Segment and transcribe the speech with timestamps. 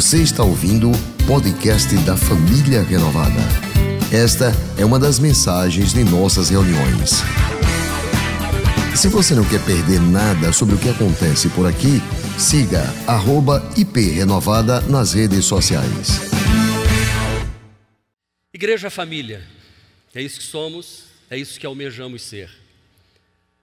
[0.00, 3.38] Você está ouvindo o podcast da Família Renovada.
[4.10, 7.20] Esta é uma das mensagens de nossas reuniões.
[8.96, 12.00] Se você não quer perder nada sobre o que acontece por aqui,
[12.38, 12.82] siga
[13.76, 16.18] @iprenovada nas redes sociais.
[18.54, 19.46] Igreja Família,
[20.14, 22.48] é isso que somos, é isso que almejamos ser.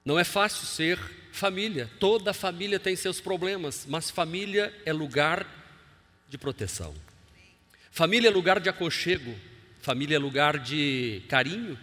[0.05, 0.99] Não é fácil ser
[1.31, 5.57] família, toda família tem seus problemas, mas família é lugar
[6.29, 6.93] de proteção.
[7.91, 9.36] Família é lugar de aconchego,
[9.81, 11.77] família é lugar de carinho,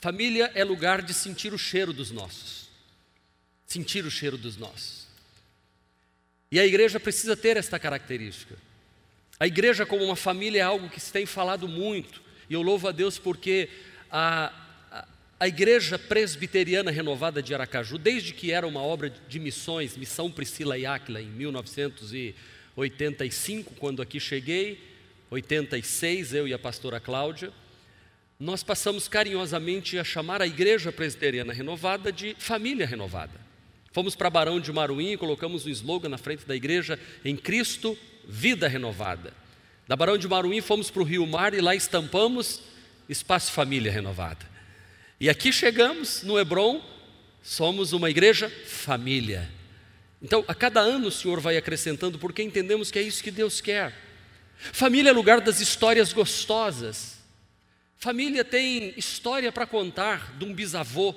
[0.00, 2.68] família é lugar de sentir o cheiro dos nossos.
[3.66, 5.06] Sentir o cheiro dos nossos.
[6.50, 8.56] E a igreja precisa ter esta característica.
[9.40, 12.86] A igreja, como uma família, é algo que se tem falado muito, e eu louvo
[12.86, 13.68] a Deus porque
[14.10, 14.52] a,
[14.90, 15.08] a,
[15.40, 20.76] a Igreja Presbiteriana Renovada de Aracaju, desde que era uma obra de missões, Missão Priscila
[20.76, 21.30] e Áquila, em
[22.76, 24.80] 1985, quando aqui cheguei,
[25.30, 27.52] 86, eu e a pastora Cláudia,
[28.38, 33.40] nós passamos carinhosamente a chamar a Igreja Presbiteriana Renovada de Família Renovada.
[33.92, 37.96] Fomos para Barão de Maruim e colocamos um slogan na frente da igreja: Em Cristo,
[38.26, 39.34] vida renovada.
[39.86, 42.62] Da Barão de Maruim fomos para o Rio Mar e lá estampamos
[43.08, 44.50] Espaço Família Renovada.
[45.20, 46.82] E aqui chegamos no Hebron,
[47.42, 49.48] somos uma igreja família.
[50.22, 53.60] Então, a cada ano o Senhor vai acrescentando, porque entendemos que é isso que Deus
[53.60, 53.92] quer.
[54.56, 57.18] Família é lugar das histórias gostosas.
[57.96, 61.14] Família tem história para contar de um bisavô,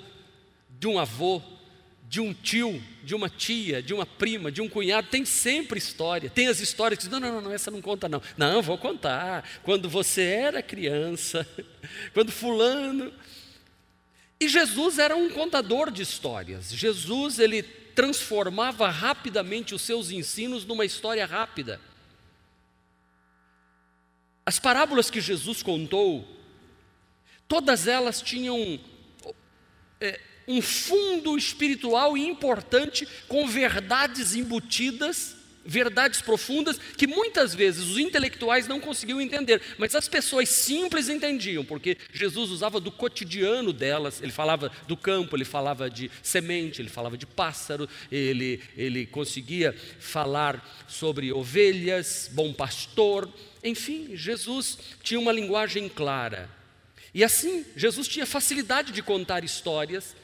[0.70, 1.42] de um avô,
[2.08, 6.30] de um tio, de uma tia, de uma prima, de um cunhado, tem sempre história.
[6.30, 8.22] Tem as histórias que dizem, não, não, não, essa não conta não.
[8.36, 9.47] Não, vou contar.
[9.64, 11.47] Quando você era criança,
[12.14, 13.14] quando fulano.
[14.40, 16.72] E Jesus era um contador de histórias.
[16.72, 21.80] Jesus, ele transformava rapidamente os seus ensinos numa história rápida.
[24.46, 26.28] As parábolas que Jesus contou,
[27.48, 28.80] todas elas tinham
[30.00, 38.68] é, um fundo espiritual importante com verdades embutidas, verdades profundas que muitas vezes os intelectuais
[38.68, 44.31] não conseguiam entender, mas as pessoas simples entendiam, porque Jesus usava do cotidiano delas, ele
[44.31, 50.86] falava do campo, ele falava de semente, ele falava de pássaro, ele, ele conseguia falar
[50.88, 53.28] sobre ovelhas, bom pastor,
[53.64, 56.50] enfim, Jesus tinha uma linguagem clara.
[57.14, 60.16] E assim, Jesus tinha facilidade de contar histórias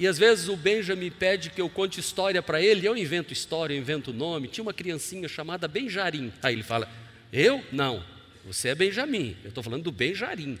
[0.00, 3.74] e às vezes o Benjamin pede que eu conte história para ele, eu invento história,
[3.74, 4.48] eu invento nome.
[4.48, 6.32] Tinha uma criancinha chamada Benjarim.
[6.42, 6.90] Aí ele fala:
[7.30, 7.62] Eu?
[7.70, 8.02] Não,
[8.42, 10.58] você é Benjamin, eu estou falando do Benjarim.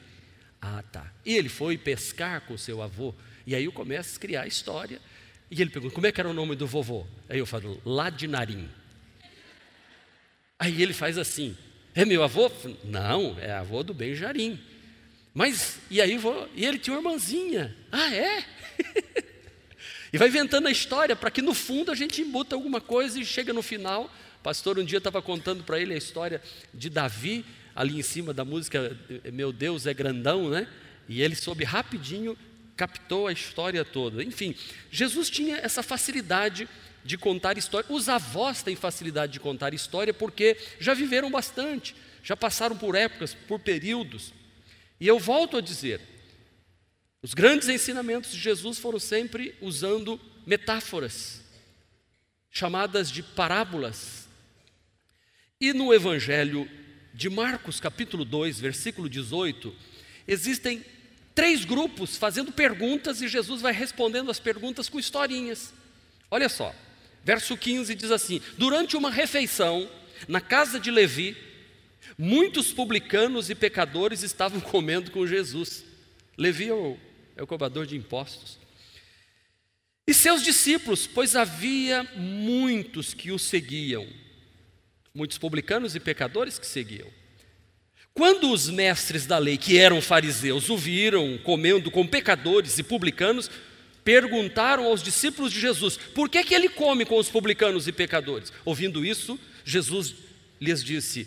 [0.60, 1.10] Ah, tá.
[1.24, 3.14] E ele foi pescar com seu avô.
[3.46, 5.00] E aí eu começo a criar a história.
[5.50, 7.06] E ele pergunta: Como é que era o nome do vovô?
[7.26, 8.68] Aí eu falo: Ladinarim.
[10.58, 11.56] Aí ele faz assim:
[11.94, 12.52] É meu avô?
[12.84, 14.60] Não, é avô do Benjarim.
[15.32, 17.74] Mas, e aí vou, e ele tinha uma irmãzinha.
[17.90, 18.44] Ah, é?
[20.12, 23.24] E vai inventando a história para que no fundo a gente embuta alguma coisa e
[23.24, 24.10] chega no final.
[24.40, 26.42] O pastor um dia estava contando para ele a história
[26.74, 27.44] de Davi,
[27.74, 28.96] ali em cima da música
[29.32, 30.66] Meu Deus é grandão, né?
[31.08, 32.36] E ele soube rapidinho,
[32.76, 34.22] captou a história toda.
[34.22, 34.54] Enfim,
[34.90, 36.68] Jesus tinha essa facilidade
[37.04, 37.86] de contar história.
[37.90, 43.34] Os avós têm facilidade de contar história porque já viveram bastante, já passaram por épocas,
[43.46, 44.32] por períodos.
[45.00, 46.00] E eu volto a dizer,
[47.22, 51.42] os grandes ensinamentos de Jesus foram sempre usando metáforas,
[52.50, 54.26] chamadas de parábolas.
[55.60, 56.68] E no Evangelho
[57.12, 59.74] de Marcos, capítulo 2, versículo 18,
[60.26, 60.82] existem
[61.34, 65.74] três grupos fazendo perguntas e Jesus vai respondendo as perguntas com historinhas.
[66.30, 66.74] Olha só,
[67.22, 69.90] verso 15 diz assim: Durante uma refeição
[70.26, 71.36] na casa de Levi,
[72.16, 75.84] muitos publicanos e pecadores estavam comendo com Jesus.
[76.38, 76.96] Levi é o
[77.40, 78.58] é o cobrador de impostos.
[80.06, 84.06] E seus discípulos, pois havia muitos que o seguiam,
[85.14, 87.08] muitos publicanos e pecadores que seguiam.
[88.12, 93.50] Quando os mestres da lei, que eram fariseus, o viram comendo com pecadores e publicanos,
[94.04, 98.52] perguntaram aos discípulos de Jesus: por que, que ele come com os publicanos e pecadores?
[98.66, 100.14] Ouvindo isso, Jesus
[100.60, 101.26] lhes disse: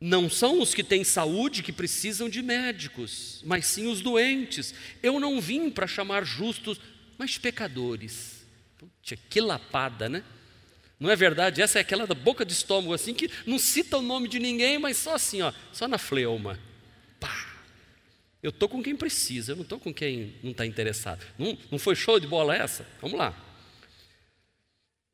[0.00, 4.72] não são os que têm saúde que precisam de médicos, mas sim os doentes.
[5.02, 6.80] Eu não vim para chamar justos,
[7.16, 8.46] mas pecadores.
[8.78, 10.22] Puxa, que lapada, né?
[11.00, 11.62] Não é verdade?
[11.62, 14.78] Essa é aquela da boca de estômago, assim, que não cita o nome de ninguém,
[14.78, 16.58] mas só assim, ó, só na fleuma.
[17.18, 17.56] Pá!
[18.40, 21.24] Eu estou com quem precisa, eu não estou com quem não está interessado.
[21.36, 22.86] Não, não foi show de bola essa?
[23.00, 23.34] Vamos lá.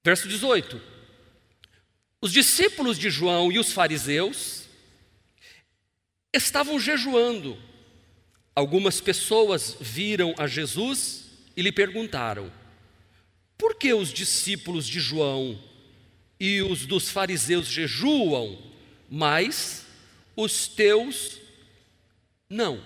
[0.04, 0.80] Verso 18.
[2.20, 4.63] Os discípulos de João e os fariseus
[6.34, 7.56] estavam jejuando.
[8.54, 11.25] Algumas pessoas viram a Jesus
[11.56, 12.50] e lhe perguntaram:
[13.56, 15.58] por que os discípulos de João
[16.38, 18.58] e os dos fariseus jejuam,
[19.08, 19.86] mas
[20.36, 21.38] os teus
[22.48, 22.82] não?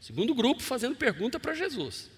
[0.00, 2.10] Segundo grupo fazendo pergunta para Jesus.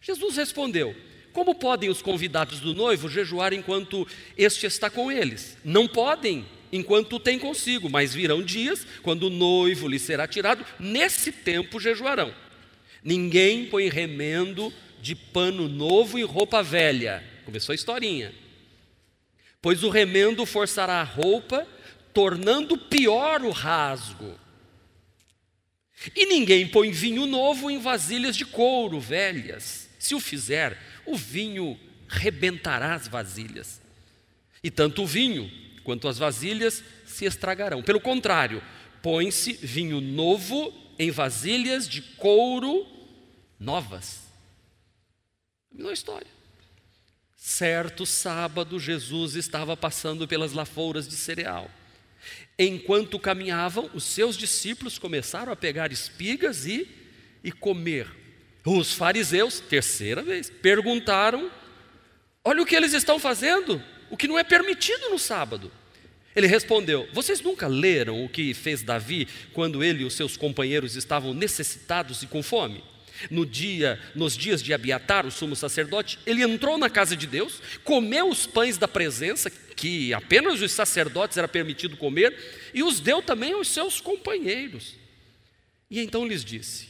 [0.00, 0.94] Jesus respondeu:
[1.32, 5.56] Como podem os convidados do noivo jejuar enquanto este está com eles?
[5.64, 11.30] Não podem enquanto tem consigo, mas virão dias quando o noivo lhe será tirado, nesse
[11.30, 12.34] tempo jejuarão.
[13.04, 17.22] Ninguém põe remendo de pano novo em roupa velha.
[17.44, 18.32] Começou a historinha.
[19.60, 21.66] Pois o remendo forçará a roupa,
[22.14, 24.38] tornando pior o rasgo.
[26.16, 29.88] E ninguém põe vinho novo em vasilhas de couro velhas.
[29.98, 30.76] Se o fizer,
[31.06, 31.78] o vinho
[32.08, 33.80] rebentará as vasilhas.
[34.62, 35.50] E tanto o vinho
[35.84, 37.82] quanto as vasilhas se estragarão.
[37.82, 38.62] Pelo contrário,
[39.02, 42.86] põe-se vinho novo em vasilhas de couro
[43.58, 44.22] novas.
[45.84, 46.28] A história.
[47.36, 51.68] Certo sábado, Jesus estava passando pelas lavouras de cereal.
[52.58, 56.86] Enquanto caminhavam, os seus discípulos começaram a pegar espigas e,
[57.42, 58.08] e comer.
[58.64, 61.50] Os fariseus, terceira vez, perguntaram:
[62.44, 63.82] Olha o que eles estão fazendo,
[64.12, 65.72] o que não é permitido no sábado.
[66.36, 70.96] Ele respondeu: Vocês nunca leram o que fez Davi quando ele e os seus companheiros
[70.96, 72.84] estavam necessitados e com fome?
[73.30, 77.62] No dia, nos dias de Abiatar, o sumo sacerdote, ele entrou na casa de Deus,
[77.84, 82.36] comeu os pães da presença, que apenas os sacerdotes era permitido comer,
[82.74, 84.94] e os deu também aos seus companheiros.
[85.90, 86.88] E então lhes disse: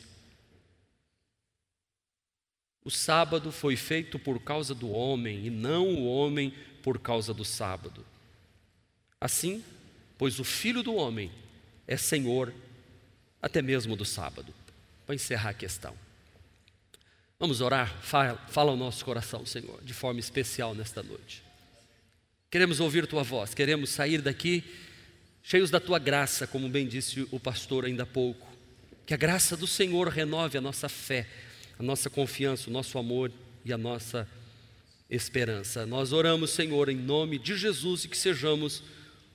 [2.85, 7.45] O sábado foi feito por causa do homem, e não o homem por causa do
[7.45, 8.05] sábado.
[9.21, 9.63] Assim,
[10.19, 11.31] pois o filho do homem
[11.87, 12.53] é senhor
[13.41, 14.53] até mesmo do sábado.
[15.07, 15.95] Para encerrar a questão.
[17.39, 17.93] Vamos orar?
[18.03, 21.43] Fala, fala ao nosso coração, Senhor, de forma especial nesta noite.
[22.49, 24.63] Queremos ouvir tua voz, queremos sair daqui
[25.43, 28.47] cheios da tua graça, como bem disse o pastor ainda há pouco.
[29.05, 31.27] Que a graça do Senhor renove a nossa fé,
[31.79, 33.33] a nossa confiança, o nosso amor
[33.65, 34.29] e a nossa
[35.15, 35.85] esperança.
[35.85, 38.83] Nós oramos, Senhor, em nome de Jesus e que sejamos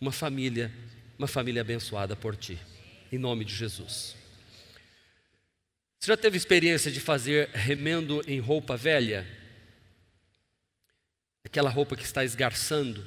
[0.02, 0.72] uma família,
[1.18, 2.58] uma família abençoada por Ti.
[3.12, 4.16] Em nome de Jesus.
[6.00, 9.26] Você já teve experiência de fazer remendo em roupa velha?
[11.46, 13.06] Aquela roupa que está esgarçando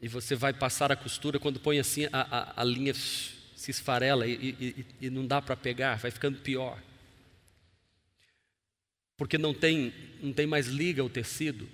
[0.00, 4.26] e você vai passar a costura, quando põe assim a, a, a linha se esfarela
[4.26, 6.76] e, e, e não dá para pegar, vai ficando pior.
[9.22, 11.68] Porque não tem, não tem mais liga o tecido.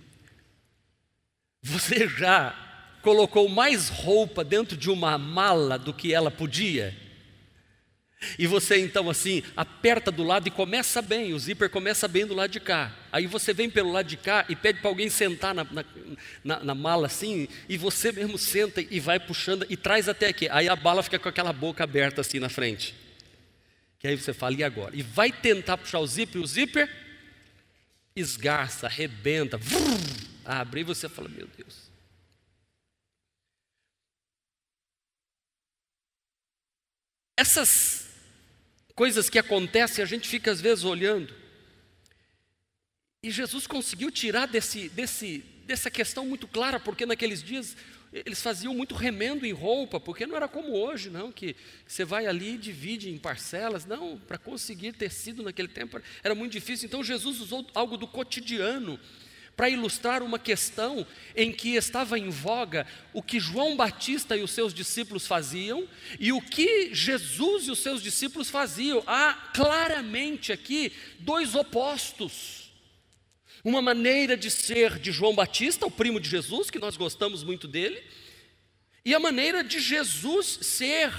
[1.62, 2.54] Você já
[3.00, 6.94] colocou mais roupa dentro de uma mala do que ela podia?
[8.38, 12.34] E você então assim aperta do lado e começa bem, o zíper começa bem do
[12.34, 12.94] lado de cá.
[13.10, 15.66] Aí você vem pelo lado de cá e pede para alguém sentar na,
[16.44, 20.50] na, na, mala assim, e você mesmo senta e vai puxando e traz até aqui.
[20.50, 22.94] Aí a bala fica com aquela boca aberta assim na frente.
[23.98, 24.94] Que aí você fala, e agora?
[24.94, 27.07] E vai tentar puxar o zíper, o zíper
[28.20, 29.78] esgarça, arrebenta, vrr,
[30.44, 31.88] abre, e você fala, meu Deus.
[37.36, 38.08] Essas
[38.94, 41.32] coisas que acontecem, a gente fica às vezes olhando.
[43.22, 47.76] E Jesus conseguiu tirar desse, desse, dessa questão muito clara, porque naqueles dias
[48.12, 51.54] eles faziam muito remendo em roupa, porque não era como hoje, não, que
[51.86, 53.84] você vai ali e divide em parcelas.
[53.84, 56.86] Não, para conseguir tecido naquele tempo era muito difícil.
[56.86, 58.98] Então Jesus usou algo do cotidiano
[59.58, 64.52] para ilustrar uma questão em que estava em voga o que João Batista e os
[64.52, 65.86] seus discípulos faziam
[66.20, 69.02] e o que Jesus e os seus discípulos faziam.
[69.04, 72.67] Há claramente aqui dois opostos.
[73.64, 77.66] Uma maneira de ser de João Batista, o primo de Jesus, que nós gostamos muito
[77.66, 78.02] dele,
[79.04, 81.12] e a maneira de Jesus ser.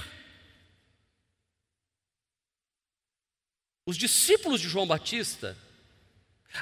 [3.86, 5.58] Os discípulos de João Batista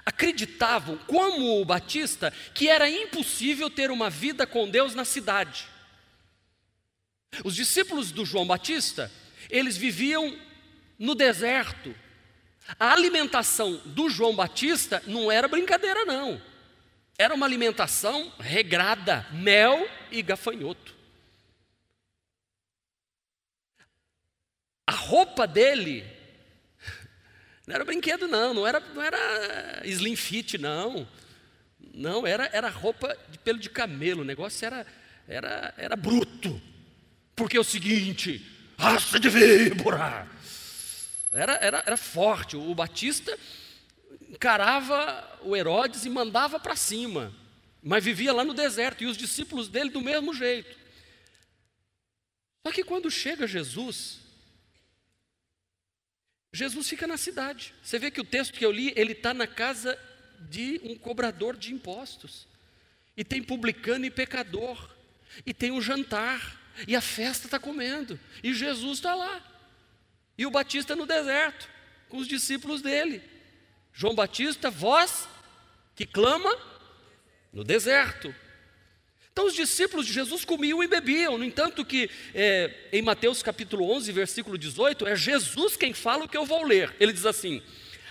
[0.06, 5.68] acreditavam, como o Batista, que era impossível ter uma vida com Deus na cidade.
[7.44, 9.12] Os discípulos do João Batista,
[9.50, 10.38] eles viviam
[10.98, 11.94] no deserto.
[12.80, 16.42] A alimentação do João Batista não era brincadeira, não.
[17.18, 20.96] Era uma alimentação regrada, mel e gafanhoto.
[24.86, 26.06] A roupa dele
[27.68, 31.06] não era brinquedo, não, não era, não era slim fit, não.
[31.94, 34.88] Não, era, era roupa de pelo de camelo, o negócio era,
[35.28, 36.62] era, era bruto.
[37.36, 38.46] Porque é o seguinte,
[38.78, 40.28] raça de víbora.
[41.32, 42.56] Era, era, era forte.
[42.56, 43.38] O Batista
[44.30, 47.34] encarava o Herodes e mandava para cima,
[47.82, 50.76] mas vivia lá no deserto, e os discípulos dele do mesmo jeito.
[52.66, 54.20] Só que quando chega Jesus,
[56.52, 57.74] Jesus fica na cidade.
[57.84, 59.98] Você vê que o texto que eu li, ele está na casa
[60.50, 62.48] de um cobrador de impostos.
[63.16, 64.90] E tem publicano e pecador.
[65.46, 66.60] E tem um jantar.
[66.88, 68.20] E a festa está comendo.
[68.44, 69.42] E Jesus está lá.
[70.38, 71.68] E o Batista no deserto,
[72.10, 73.22] com os discípulos dele.
[73.94, 75.28] João Batista, voz
[75.96, 76.56] que clama
[77.52, 78.34] no deserto.
[79.32, 83.90] Então os discípulos de Jesus comiam e bebiam, no entanto que é, em Mateus capítulo
[83.92, 86.96] 11, versículo 18, é Jesus quem fala o que eu vou ler.
[87.00, 87.62] Ele diz assim: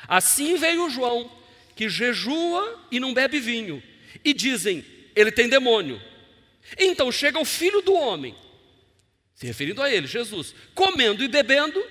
[0.09, 1.30] Assim veio João,
[1.75, 3.83] que jejua e não bebe vinho,
[4.25, 6.00] e dizem, ele tem demônio.
[6.78, 8.35] Então chega o filho do homem,
[9.35, 11.85] se referindo a ele, Jesus, comendo e bebendo,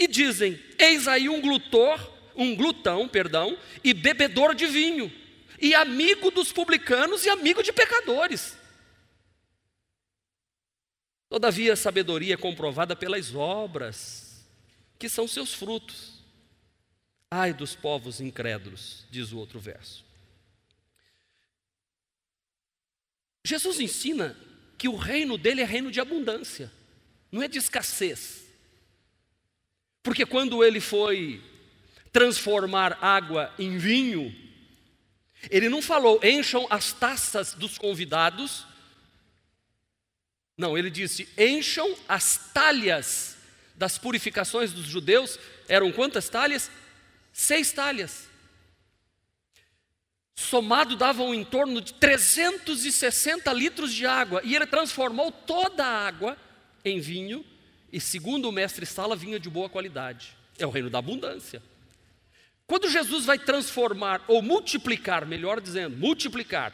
[0.00, 5.12] e dizem: Eis aí um glutor, um glutão, perdão, e bebedor de vinho,
[5.60, 8.56] e amigo dos publicanos e amigo de pecadores.
[11.28, 14.42] Todavia, a sabedoria é comprovada pelas obras,
[14.98, 16.18] que são seus frutos.
[17.30, 20.04] Ai dos povos incrédulos, diz o outro verso.
[23.44, 24.36] Jesus ensina
[24.78, 26.72] que o reino dele é reino de abundância,
[27.30, 28.49] não é de escassez.
[30.02, 31.42] Porque quando ele foi
[32.12, 34.34] transformar água em vinho,
[35.50, 38.66] ele não falou encham as taças dos convidados
[40.60, 43.38] não, ele disse: encham as talhas
[43.74, 45.38] das purificações dos judeus.
[45.66, 46.70] Eram quantas talhas?
[47.32, 48.28] Seis talhas.
[50.34, 54.42] Somado davam em torno de 360 litros de água.
[54.44, 56.36] E ele transformou toda a água
[56.84, 57.42] em vinho.
[57.92, 60.36] E segundo o mestre Sala, vinho de boa qualidade.
[60.58, 61.62] É o reino da abundância.
[62.66, 66.72] Quando Jesus vai transformar, ou multiplicar, melhor dizendo, multiplicar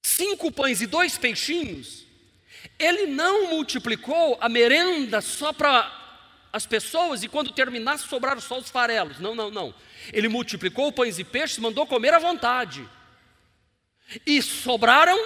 [0.00, 2.06] cinco pães e dois peixinhos,
[2.78, 5.92] ele não multiplicou a merenda só para
[6.52, 9.18] as pessoas e quando terminasse sobraram só os farelos.
[9.18, 9.74] Não, não, não.
[10.12, 12.88] Ele multiplicou pães e peixes, mandou comer à vontade.
[14.24, 15.18] E sobraram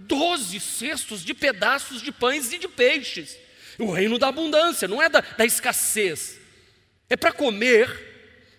[0.00, 3.36] doze cestos de pedaços de pães e de peixes.
[3.78, 6.38] O reino da abundância, não é da, da escassez.
[7.08, 8.08] É para comer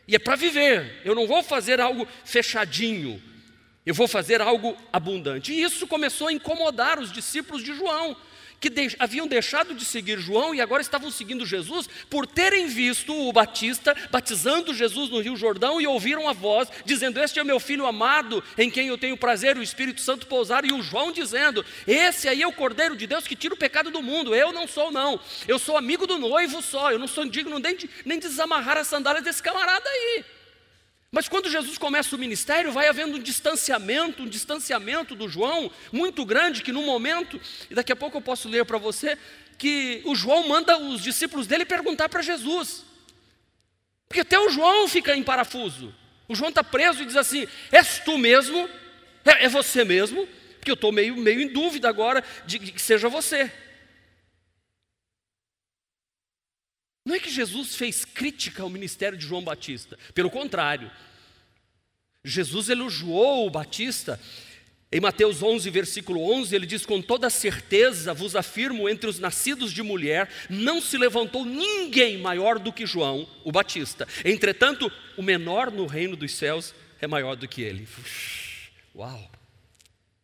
[0.08, 1.02] e é para viver.
[1.04, 3.22] Eu não vou fazer algo fechadinho.
[3.86, 5.52] Eu vou fazer algo abundante.
[5.52, 8.16] E isso começou a incomodar os discípulos de João,
[8.62, 13.12] que de, haviam deixado de seguir João e agora estavam seguindo Jesus por terem visto
[13.12, 17.60] o Batista batizando Jesus no Rio Jordão e ouviram a voz dizendo: Este é meu
[17.60, 20.64] filho amado, em quem eu tenho prazer, o Espírito Santo pousar.
[20.64, 23.90] E o João dizendo: Esse aí é o Cordeiro de Deus que tira o pecado
[23.90, 24.36] do mundo.
[24.36, 25.20] Eu não sou, não.
[25.48, 26.92] Eu sou amigo do noivo só.
[26.92, 30.24] Eu não sou digno nem de, nem de desamarrar as sandálias desse camarada aí.
[31.14, 36.24] Mas quando Jesus começa o ministério, vai havendo um distanciamento, um distanciamento do João muito
[36.26, 37.40] grande, que no momento,
[37.70, 39.18] e daqui a pouco eu posso ler para você,
[39.58, 42.86] que o João manda os discípulos dele perguntar para Jesus.
[44.08, 45.94] Porque até o João fica em parafuso.
[46.30, 48.70] O João está preso e diz assim: És tu mesmo?
[49.26, 50.26] É, é você mesmo?
[50.58, 53.52] Porque eu estou meio, meio em dúvida agora de, de que seja você.
[57.12, 60.90] Não é que Jesus fez crítica ao ministério de João Batista, pelo contrário.
[62.24, 64.18] Jesus elogiou o Batista.
[64.90, 69.74] Em Mateus 11, versículo 11, ele diz: Com toda certeza vos afirmo, entre os nascidos
[69.74, 74.08] de mulher, não se levantou ninguém maior do que João, o Batista.
[74.24, 77.86] Entretanto, o menor no reino dos céus é maior do que ele.
[78.96, 79.30] Uau!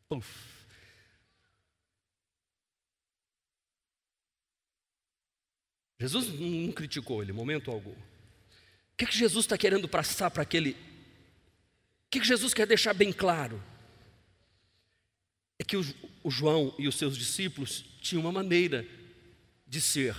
[0.10, 0.47] Uf.
[6.00, 7.92] Jesus não criticou ele, momento algum.
[7.92, 10.72] O que, é que Jesus está querendo passar para aquele.
[10.72, 10.76] O
[12.12, 13.62] que, é que Jesus quer deixar bem claro?
[15.60, 15.86] É que o,
[16.24, 18.86] o João e os seus discípulos tinham uma maneira
[19.68, 20.16] de ser,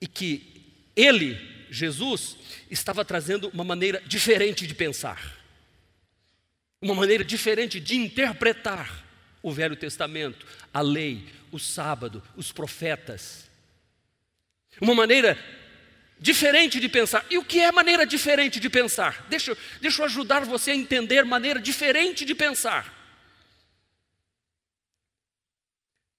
[0.00, 0.62] e que
[0.94, 1.38] ele,
[1.70, 2.36] Jesus,
[2.70, 5.40] estava trazendo uma maneira diferente de pensar,
[6.82, 9.04] uma maneira diferente de interpretar
[9.42, 10.44] o Velho Testamento,
[10.74, 13.45] a lei, o sábado, os profetas
[14.80, 15.38] uma maneira
[16.18, 17.24] diferente de pensar.
[17.30, 19.26] E o que é maneira diferente de pensar?
[19.28, 22.94] Deixa, deixa eu ajudar você a entender maneira diferente de pensar.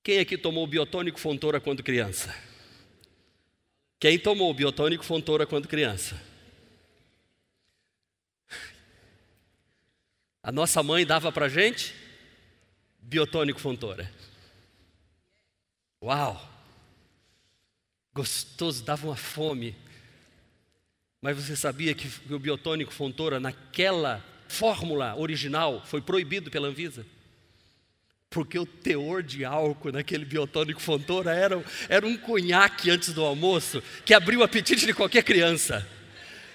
[0.04, 2.34] Quem aqui tomou biotônico Fontoura quando criança?
[4.00, 6.22] Quem tomou biotônico Fontoura quando criança?
[10.42, 11.94] A nossa mãe dava para gente
[13.00, 14.10] biotônico Fontoura.
[16.02, 16.57] Uau!
[18.18, 19.76] Gostoso, dava uma fome.
[21.22, 27.06] Mas você sabia que o biotônico Fontoura, naquela fórmula original, foi proibido pela Anvisa?
[28.32, 33.84] Porque o teor de álcool naquele biotônico Fontoura era, era um conhaque antes do almoço
[34.04, 35.88] que abriu o apetite de qualquer criança.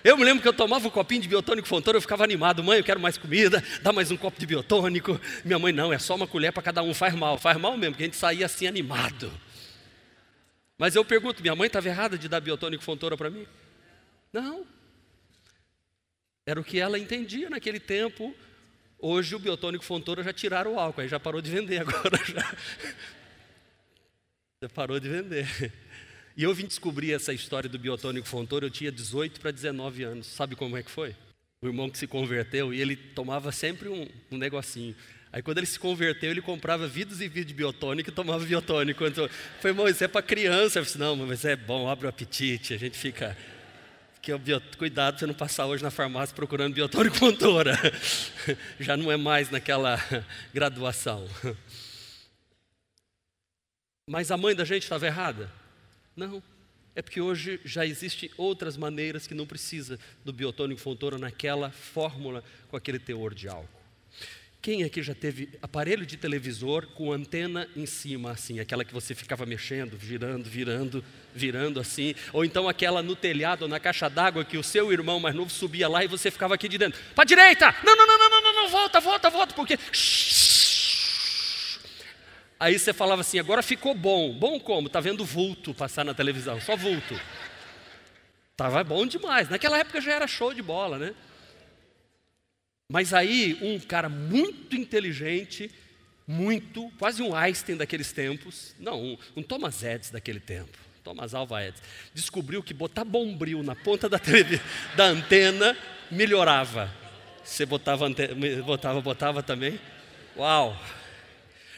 [0.03, 2.65] Eu me lembro que eu tomava um copinho de biotônico Fontoura, eu ficava animado.
[2.65, 5.21] Mãe, eu quero mais comida, dá mais um copo de biotônico.
[5.45, 7.39] Minha mãe, não, é só uma colher para cada um, faz mal.
[7.39, 9.33] Faz mal mesmo, porque a gente saía assim animado.
[10.83, 13.47] Mas eu pergunto, minha mãe estava errada de dar biotônico Fontoura para mim?
[14.33, 14.67] Não.
[16.45, 18.35] Era o que ela entendia naquele tempo.
[18.99, 22.19] Hoje o biotônico Fontoura já tiraram o álcool, aí já parou de vender agora.
[22.27, 22.57] Já,
[24.65, 25.47] já parou de vender.
[26.37, 30.27] E eu vim descobrir essa história do biotônico Fontoura, eu tinha 18 para 19 anos.
[30.27, 31.15] Sabe como é que foi?
[31.61, 34.97] O irmão que se converteu e ele tomava sempre um, um negocinho.
[35.33, 39.07] Aí quando ele se converteu, ele comprava vidros e vidros de biotônico e tomava biotônico.
[39.07, 39.27] Então,
[39.61, 40.79] foi, irmão, isso é para criança.
[40.79, 43.37] Eu disse, não, mas é bom, abre o apetite, a gente fica...
[44.21, 44.31] Que
[44.79, 47.77] cuidado você não passar hoje na farmácia procurando biotônico Fontoura.
[48.79, 49.99] Já não é mais naquela
[50.55, 51.27] graduação.
[54.09, 55.51] Mas a mãe da gente estava errada?
[56.15, 56.41] Não.
[56.95, 62.45] É porque hoje já existem outras maneiras que não precisa do biotônico Fontoura naquela fórmula
[62.69, 63.82] com aquele teor de álcool.
[64.63, 69.13] Quem aqui já teve aparelho de televisor com antena em cima, assim, aquela que você
[69.13, 71.05] ficava mexendo, virando, virando,
[71.35, 75.35] virando assim, ou então aquela no telhado, na caixa d'água que o seu irmão mais
[75.35, 78.31] novo subia lá e você ficava aqui de dentro, para direita, não, não, não, não,
[78.31, 79.77] não, não, não, volta, volta, volta, porque
[82.61, 84.33] Aí você falava assim: agora ficou bom.
[84.33, 84.89] Bom como?
[84.89, 87.21] Tá vendo vulto passar na televisão, só vulto.
[88.57, 89.49] Tava bom demais.
[89.49, 91.13] Naquela época já era show de bola, né?
[92.93, 95.71] Mas aí um cara muito inteligente,
[96.27, 101.65] muito, quase um Einstein daqueles tempos, não, um, um Thomas Edison daquele tempo, Thomas Alva
[101.65, 104.21] Edison, descobriu que botar bombril na ponta da,
[104.95, 105.75] da antena
[106.11, 106.93] melhorava.
[107.43, 108.07] Você botava,
[108.63, 109.81] botava, botava também?
[110.37, 110.79] Uau!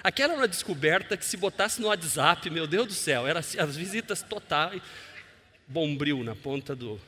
[0.02, 3.56] Aquela era uma descoberta que se botasse no WhatsApp, meu Deus do céu, era assim,
[3.60, 4.82] as visitas totais,
[5.68, 7.00] bombril na ponta do,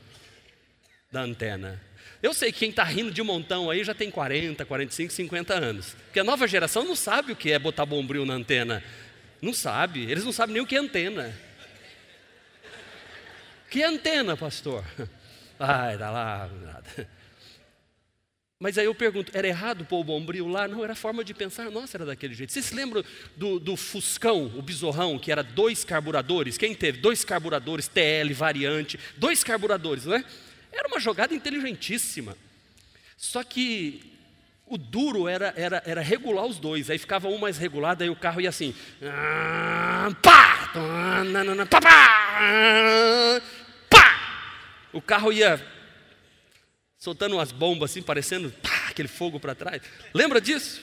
[1.10, 1.82] da antena.
[2.26, 5.94] Eu sei que quem está rindo de montão aí já tem 40, 45, 50 anos.
[6.06, 8.82] Porque a nova geração não sabe o que é botar bombril na antena.
[9.40, 11.32] Não sabe, eles não sabem nem o que é antena.
[13.70, 14.84] Que é antena, pastor?
[15.56, 17.08] Ai, dá lá, nada.
[18.58, 20.66] Mas aí eu pergunto, era errado pôr o bombril lá?
[20.66, 22.52] Não, era forma de pensar, nossa, era daquele jeito.
[22.52, 23.04] Vocês se lembram
[23.36, 26.58] do, do Fuscão, o Bizorrão, que era dois carburadores?
[26.58, 26.98] Quem teve?
[26.98, 30.24] Dois carburadores, TL, variante, dois carburadores, não é?
[30.76, 32.36] Era uma jogada inteligentíssima.
[33.16, 34.12] Só que
[34.66, 38.16] o duro era, era, era regular os dois, aí ficava um mais regulado, aí o
[38.16, 38.74] carro ia assim.
[43.88, 44.20] Pá!
[44.92, 45.64] O carro ia
[46.98, 49.80] soltando umas bombas assim, parecendo pá, aquele fogo para trás.
[50.12, 50.82] Lembra disso?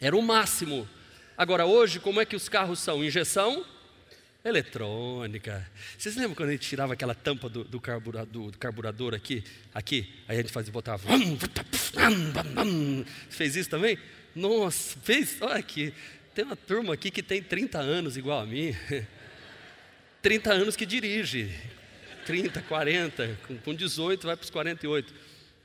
[0.00, 0.88] Era o máximo.
[1.36, 3.04] Agora, hoje, como é que os carros são?
[3.04, 3.64] Injeção
[4.44, 5.68] eletrônica.
[5.96, 9.44] Vocês lembram quando a gente tirava aquela tampa do, do, carburador, do carburador aqui?
[9.74, 11.06] Aqui, aí a gente fazia, botava.
[13.30, 13.98] Fez isso também?
[14.34, 15.36] Nossa, fez?
[15.40, 15.92] Olha aqui.
[16.34, 18.74] Tem uma turma aqui que tem 30 anos igual a mim.
[20.22, 21.52] 30 anos que dirige.
[22.24, 25.14] 30, 40, com 18 vai para os 48.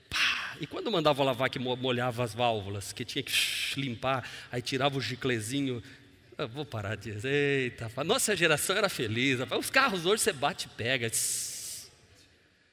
[0.09, 0.55] Pá!
[0.61, 3.33] E quando mandava lavar que molhava as válvulas, que tinha que
[3.75, 5.83] limpar, aí tirava o giclezinho.
[6.37, 9.39] Eu vou parar de dizer, eita, nossa geração era feliz.
[9.57, 11.07] Os carros hoje você bate e pega.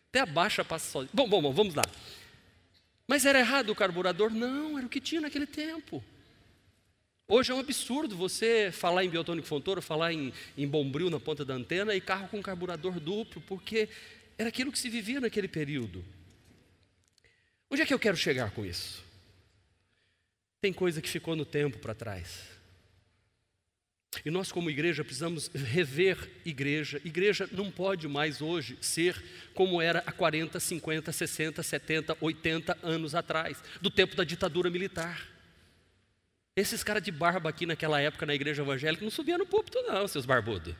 [0.08, 1.10] Até a baixa passa sozinho.
[1.12, 1.84] Bom, bom, bom, vamos lá.
[3.06, 4.30] Mas era errado o carburador?
[4.30, 6.02] Não, era o que tinha naquele tempo.
[7.28, 11.44] Hoje é um absurdo você falar em biotônico fontoura, falar em, em bombril na ponta
[11.44, 13.88] da antena e carro com carburador duplo, porque
[14.36, 16.04] era aquilo que se vivia naquele período.
[17.70, 19.04] Onde é que eu quero chegar com isso?
[20.60, 22.59] Tem coisa que ficou no tempo para trás.
[24.24, 27.00] E nós, como igreja, precisamos rever igreja.
[27.04, 29.22] Igreja não pode mais hoje ser
[29.54, 35.26] como era há 40, 50, 60, 70, 80 anos atrás, do tempo da ditadura militar.
[36.56, 40.06] Esses caras de barba aqui naquela época na igreja evangélica não subiam no púlpito, não,
[40.08, 40.74] seus barbudos.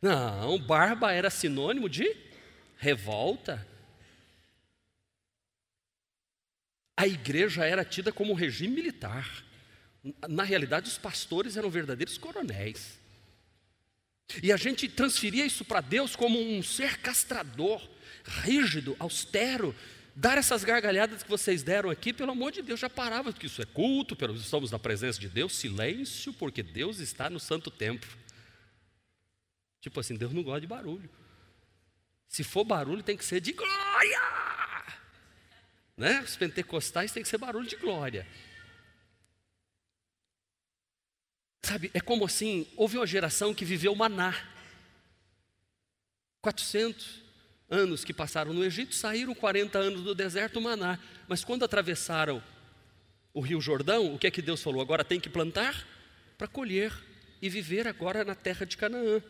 [0.00, 2.14] Não, barba era sinônimo de
[2.76, 3.66] revolta,
[6.96, 9.44] a igreja era tida como um regime militar.
[10.28, 12.98] Na realidade, os pastores eram verdadeiros coronéis.
[14.42, 17.86] E a gente transferia isso para Deus como um ser castrador,
[18.42, 19.74] rígido, austero.
[20.14, 23.60] dar essas gargalhadas que vocês deram aqui, pelo amor de Deus, já parava, porque isso
[23.60, 28.10] é culto, estamos na presença de Deus, silêncio, porque Deus está no santo templo.
[29.80, 31.08] Tipo assim, Deus não gosta de barulho.
[32.28, 34.20] Se for barulho, tem que ser de glória.
[35.96, 36.20] Né?
[36.20, 38.26] Os pentecostais tem que ser barulho de glória.
[41.66, 44.32] Sabe, é como assim, houve uma geração que viveu maná.
[46.40, 47.20] 400
[47.68, 50.96] anos que passaram no Egito, saíram 40 anos do deserto maná.
[51.26, 52.40] Mas quando atravessaram
[53.34, 54.80] o Rio Jordão, o que é que Deus falou?
[54.80, 55.84] Agora tem que plantar
[56.38, 56.92] para colher
[57.42, 59.20] e viver agora na terra de Canaã.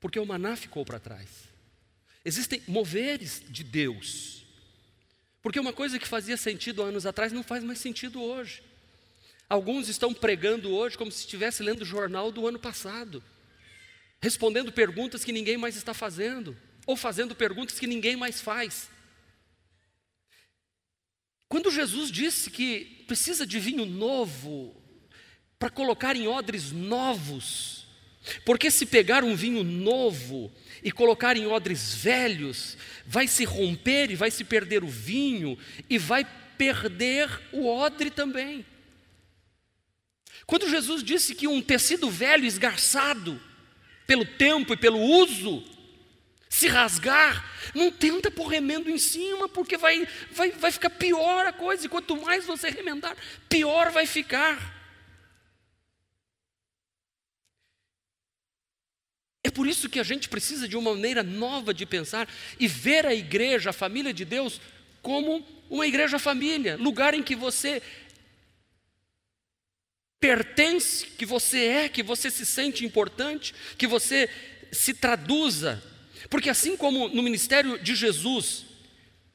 [0.00, 1.28] Porque o maná ficou para trás.
[2.24, 4.46] Existem moveres de Deus.
[5.42, 8.62] Porque uma coisa que fazia sentido anos atrás não faz mais sentido hoje.
[9.48, 13.22] Alguns estão pregando hoje como se estivesse lendo o jornal do ano passado,
[14.20, 18.88] respondendo perguntas que ninguém mais está fazendo ou fazendo perguntas que ninguém mais faz.
[21.48, 24.74] Quando Jesus disse que precisa de vinho novo
[25.58, 27.86] para colocar em odres novos,
[28.44, 34.16] porque se pegar um vinho novo e colocar em odres velhos, vai se romper e
[34.16, 35.56] vai se perder o vinho
[35.88, 36.24] e vai
[36.58, 38.66] perder o odre também.
[40.46, 43.40] Quando Jesus disse que um tecido velho esgarçado
[44.06, 45.64] pelo tempo e pelo uso
[46.48, 51.52] se rasgar, não tenta pôr remendo em cima, porque vai, vai, vai ficar pior a
[51.52, 53.16] coisa, e quanto mais você remendar,
[53.48, 54.74] pior vai ficar.
[59.44, 62.28] É por isso que a gente precisa de uma maneira nova de pensar
[62.58, 64.60] e ver a igreja, a família de Deus,
[65.02, 67.82] como uma igreja família, lugar em que você
[70.26, 74.28] pertence, que você é, que você se sente importante, que você
[74.72, 75.82] se traduza
[76.28, 78.64] porque assim como no ministério de Jesus,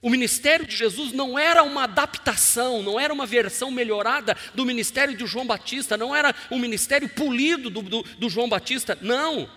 [0.01, 5.15] o ministério de Jesus não era uma adaptação, não era uma versão melhorada do ministério
[5.15, 9.49] de João Batista, não era um ministério polido do, do, do João Batista, não.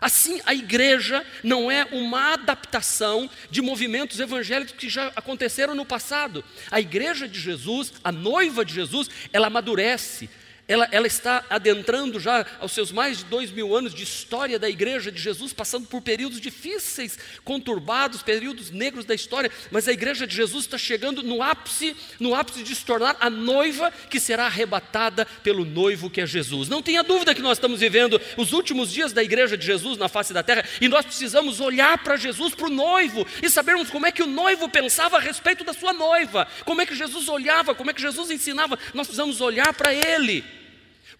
[0.00, 6.42] Assim, a igreja não é uma adaptação de movimentos evangélicos que já aconteceram no passado.
[6.70, 10.30] A igreja de Jesus, a noiva de Jesus, ela amadurece,
[10.70, 14.70] ela, ela, está adentrando já aos seus mais de dois mil anos de história da
[14.70, 20.28] igreja de Jesus, passando por períodos difíceis, conturbados, períodos negros da história, mas a igreja
[20.28, 24.46] de Jesus está chegando no ápice, no ápice de se tornar a noiva que será
[24.46, 26.68] arrebatada pelo noivo que é Jesus.
[26.68, 30.08] Não tenha dúvida que nós estamos vivendo os últimos dias da igreja de Jesus na
[30.08, 34.06] face da terra e nós precisamos olhar para Jesus, para o noivo, e sabermos como
[34.06, 37.74] é que o noivo pensava a respeito da sua noiva, como é que Jesus olhava,
[37.74, 38.78] como é que Jesus ensinava.
[38.94, 40.59] Nós precisamos olhar para ele.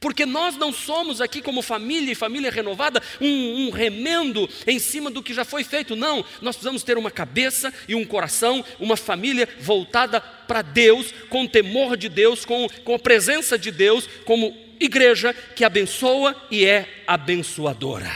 [0.00, 5.10] Porque nós não somos aqui, como família e família renovada, um, um, remendo em cima
[5.10, 5.94] do que já foi feito.
[5.94, 11.46] Não, nós precisamos ter uma cabeça e um coração, uma família voltada para Deus, com
[11.46, 17.02] temor de Deus, com, com a presença de Deus, como igreja que abençoa e é
[17.06, 18.10] abençoadora.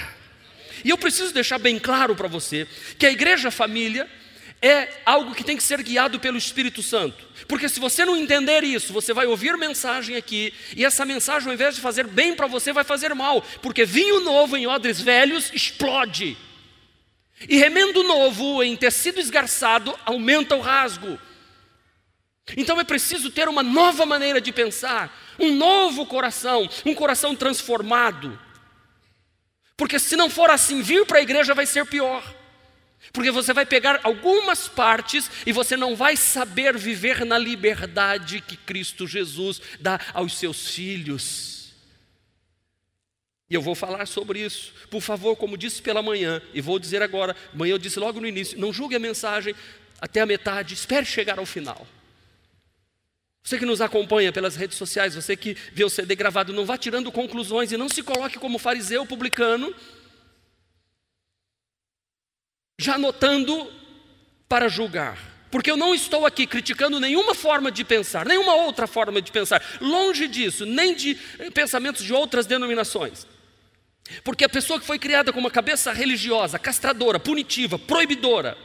[0.82, 2.66] E eu preciso deixar bem claro para você
[2.98, 4.08] que a igreja família
[4.66, 7.22] é algo que tem que ser guiado pelo Espírito Santo.
[7.46, 11.54] Porque se você não entender isso, você vai ouvir mensagem aqui, e essa mensagem, ao
[11.54, 13.42] invés de fazer bem para você, vai fazer mal.
[13.60, 16.34] Porque vinho novo em odres velhos explode.
[17.46, 21.18] E remendo novo em tecido esgarçado aumenta o rasgo.
[22.56, 28.40] Então é preciso ter uma nova maneira de pensar, um novo coração, um coração transformado.
[29.76, 32.24] Porque se não for assim, vir para a igreja vai ser pior.
[33.12, 38.56] Porque você vai pegar algumas partes e você não vai saber viver na liberdade que
[38.56, 41.72] Cristo Jesus dá aos seus filhos.
[43.48, 44.72] E eu vou falar sobre isso.
[44.90, 48.26] Por favor, como disse pela manhã, e vou dizer agora, amanhã eu disse logo no
[48.26, 49.54] início, não julgue a mensagem
[50.00, 51.86] até a metade, espere chegar ao final.
[53.42, 56.78] Você que nos acompanha pelas redes sociais, você que vê o CD gravado, não vá
[56.78, 59.74] tirando conclusões e não se coloque como fariseu publicano
[62.78, 63.70] já anotando
[64.48, 65.18] para julgar.
[65.50, 69.62] Porque eu não estou aqui criticando nenhuma forma de pensar, nenhuma outra forma de pensar,
[69.80, 71.14] longe disso, nem de
[71.54, 73.26] pensamentos de outras denominações.
[74.24, 78.58] Porque a pessoa que foi criada com uma cabeça religiosa, castradora, punitiva, proibidora,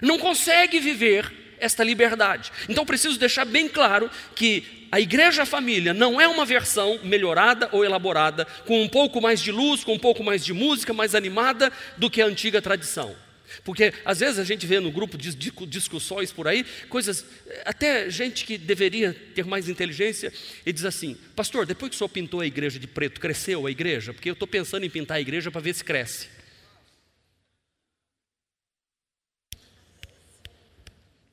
[0.00, 2.50] não consegue viver esta liberdade.
[2.68, 7.82] Então preciso deixar bem claro que a igreja família não é uma versão melhorada ou
[7.82, 11.72] elaborada, com um pouco mais de luz, com um pouco mais de música, mais animada
[11.96, 13.16] do que a antiga tradição.
[13.64, 15.34] Porque às vezes a gente vê no grupo de
[15.66, 17.24] discussões por aí, coisas,
[17.64, 20.30] até gente que deveria ter mais inteligência,
[20.64, 23.70] e diz assim: Pastor, depois que o senhor pintou a igreja de preto, cresceu a
[23.70, 24.12] igreja?
[24.12, 26.28] Porque eu estou pensando em pintar a igreja para ver se cresce.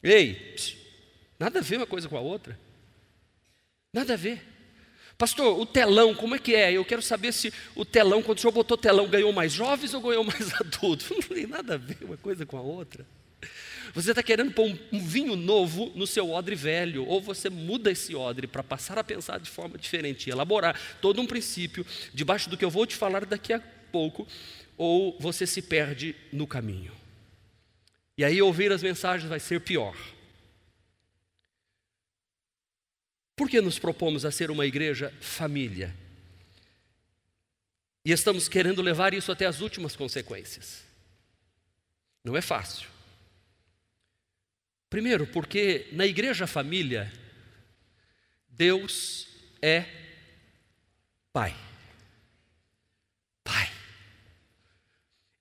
[0.01, 0.55] Ei,
[1.37, 2.68] nada a ver uma coisa com a outra.
[3.93, 4.41] Nada a ver.
[5.17, 6.71] Pastor, o telão, como é que é?
[6.71, 10.01] Eu quero saber se o telão, quando o senhor botou telão, ganhou mais jovens ou
[10.01, 11.09] ganhou mais adultos?
[11.09, 13.05] Não tem nada a ver uma coisa com a outra.
[13.93, 17.91] Você está querendo pôr um, um, vinho novo no seu odre velho, ou você muda
[17.91, 22.55] esse odre para passar a pensar de forma diferente, elaborar todo um princípio debaixo do
[22.55, 23.59] que eu vou te falar daqui a
[23.91, 24.27] pouco,
[24.77, 26.93] ou você se perde no caminho.
[28.17, 29.95] E aí ouvir as mensagens vai ser pior.
[33.39, 35.95] Por que nos propomos a ser uma igreja família?
[38.03, 40.83] E estamos querendo levar isso até as últimas consequências.
[42.21, 42.89] Não é fácil.
[44.89, 47.09] Primeiro, porque na igreja família,
[48.49, 49.29] Deus
[49.61, 49.85] é
[51.31, 51.55] Pai.
[53.41, 53.71] Pai.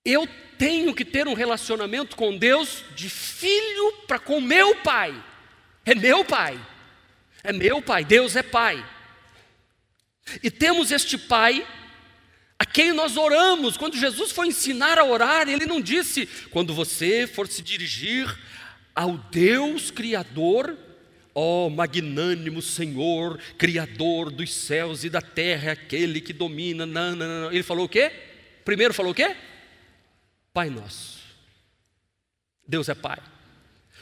[0.05, 0.25] Eu
[0.57, 5.21] tenho que ter um relacionamento com Deus de filho para com meu pai.
[5.83, 6.57] É meu pai.
[7.43, 8.03] É meu pai.
[8.03, 8.85] Deus é pai.
[10.43, 11.65] E temos este pai
[12.57, 13.77] a quem nós oramos.
[13.77, 18.27] Quando Jesus foi ensinar a orar, ele não disse: quando você for se dirigir
[18.93, 20.77] ao Deus Criador,
[21.33, 26.85] ó magnânimo Senhor, Criador dos céus e da terra, aquele que domina.
[26.85, 27.51] Não, não, não.
[27.51, 28.11] Ele falou o quê?
[28.65, 29.35] Primeiro falou o quê?
[30.53, 31.19] Pai nosso.
[32.67, 33.19] Deus é Pai.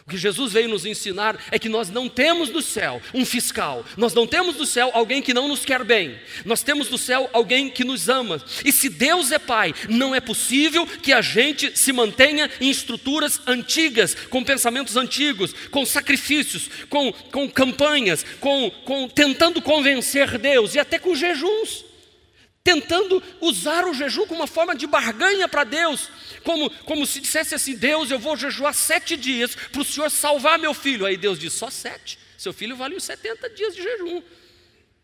[0.07, 3.85] O que Jesus veio nos ensinar é que nós não temos no céu um fiscal,
[3.97, 7.29] nós não temos no céu alguém que não nos quer bem, nós temos no céu
[7.33, 8.41] alguém que nos ama.
[8.63, 13.41] E se Deus é Pai, não é possível que a gente se mantenha em estruturas
[13.45, 20.79] antigas, com pensamentos antigos, com sacrifícios, com, com campanhas, com, com tentando convencer Deus e
[20.79, 21.86] até com jejuns
[22.67, 26.09] tentando usar o jejum como uma forma de barganha para Deus,
[26.43, 30.59] como, como se dissesse assim: Deus, eu vou jejuar sete dias para o Senhor salvar
[30.59, 31.05] meu filho.
[31.05, 34.21] Aí Deus diz: só sete, seu filho vale os 70 dias de jejum.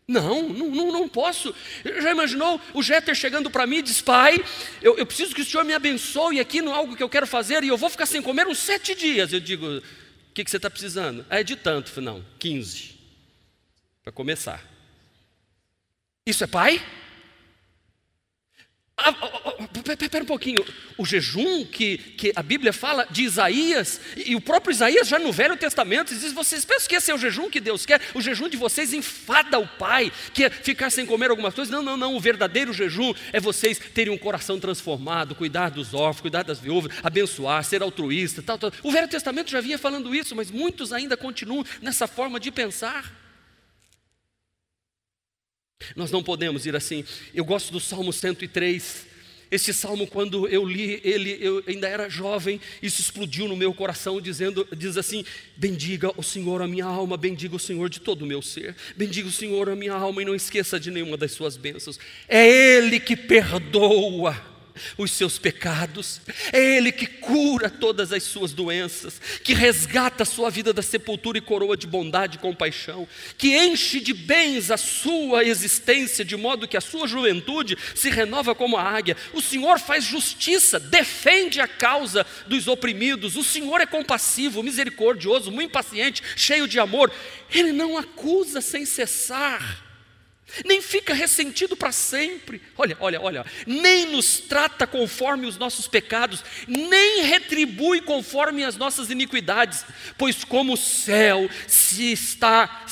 [0.06, 1.54] Não, não, não, posso.
[1.82, 4.36] Já imaginou o Jeter chegando para mim e diz: Pai,
[4.82, 7.64] eu, eu, preciso que o Senhor me abençoe aqui no algo que eu quero fazer
[7.64, 9.32] e eu vou ficar sem comer uns sete dias.
[9.32, 9.82] Eu digo: O
[10.34, 11.24] que, que você está precisando?
[11.30, 11.98] É de tanto.
[12.02, 12.94] Não, 15.
[14.02, 14.62] Para começar.
[16.26, 16.82] Isso é pai?
[19.04, 19.14] Ah,
[20.00, 20.64] Espera um pouquinho,
[20.96, 25.30] o jejum que, que a Bíblia fala de Isaías, e o próprio Isaías já no
[25.30, 28.00] Velho Testamento diz: vocês pensam que esse é o jejum que Deus quer?
[28.14, 31.70] O jejum de vocês enfada o Pai, que é ficar sem comer algumas coisas.
[31.70, 32.14] Não, não, não.
[32.14, 36.96] O verdadeiro jejum é vocês terem um coração transformado, cuidar dos órfãos, cuidar das viúvas,
[37.02, 38.72] abençoar, ser altruísta, tal, tal.
[38.82, 43.23] O Velho Testamento já vinha falando isso, mas muitos ainda continuam nessa forma de pensar.
[45.94, 47.04] Nós não podemos ir assim.
[47.34, 49.14] Eu gosto do Salmo 103.
[49.50, 54.20] Esse salmo, quando eu li ele, eu ainda era jovem, isso explodiu no meu coração,
[54.20, 55.24] dizendo, diz assim:
[55.56, 59.28] Bendiga o Senhor a minha alma, bendiga o Senhor de todo o meu ser, bendiga
[59.28, 62.00] o Senhor a minha alma e não esqueça de nenhuma das suas bênçãos.
[62.28, 64.53] É Ele que perdoa
[64.96, 66.20] os seus pecados,
[66.52, 71.38] é Ele que cura todas as suas doenças, que resgata a sua vida da sepultura
[71.38, 73.06] e coroa de bondade e compaixão,
[73.36, 78.54] que enche de bens a sua existência, de modo que a sua juventude se renova
[78.54, 79.16] como a águia.
[79.32, 85.70] O Senhor faz justiça, defende a causa dos oprimidos, o Senhor é compassivo, misericordioso, muito
[85.70, 87.10] impaciente, cheio de amor,
[87.50, 89.83] Ele não acusa sem cessar
[90.64, 92.60] nem fica ressentido para sempre.
[92.76, 99.10] Olha, olha, olha, nem nos trata conforme os nossos pecados, nem retribui conforme as nossas
[99.10, 99.84] iniquidades,
[100.18, 102.84] pois como o céu se está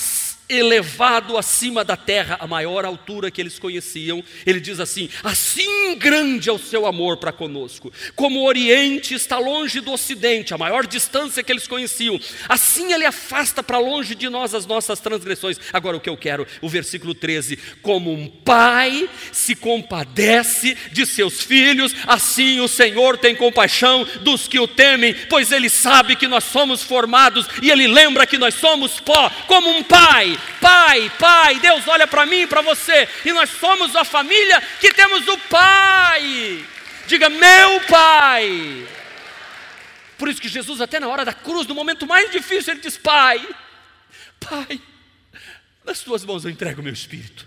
[0.52, 4.22] elevado acima da terra, a maior altura que eles conheciam.
[4.44, 9.38] Ele diz assim: Assim grande é o seu amor para conosco, como o Oriente está
[9.38, 14.28] longe do Ocidente, a maior distância que eles conheciam, assim ele afasta para longe de
[14.28, 15.58] nós as nossas transgressões.
[15.72, 21.40] Agora o que eu quero, o versículo 13: Como um pai se compadece de seus
[21.40, 26.44] filhos, assim o Senhor tem compaixão dos que o temem, pois ele sabe que nós
[26.44, 31.86] somos formados e ele lembra que nós somos pó, como um pai Pai, Pai, Deus
[31.88, 36.64] olha para mim e para você, e nós somos a família que temos o Pai.
[37.06, 38.88] Diga, meu Pai.
[40.18, 42.96] Por isso que Jesus, até na hora da cruz, no momento mais difícil, ele diz:
[42.96, 43.44] Pai,
[44.38, 44.80] Pai,
[45.84, 47.46] nas tuas mãos eu entrego o meu espírito.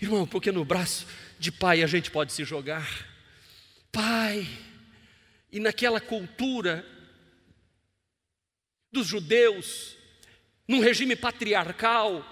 [0.00, 1.06] Irmão, porque no braço
[1.38, 2.86] de pai a gente pode se jogar.
[3.90, 4.46] Pai,
[5.50, 6.86] e naquela cultura
[8.92, 9.95] dos judeus,
[10.68, 12.24] num regime patriarcal,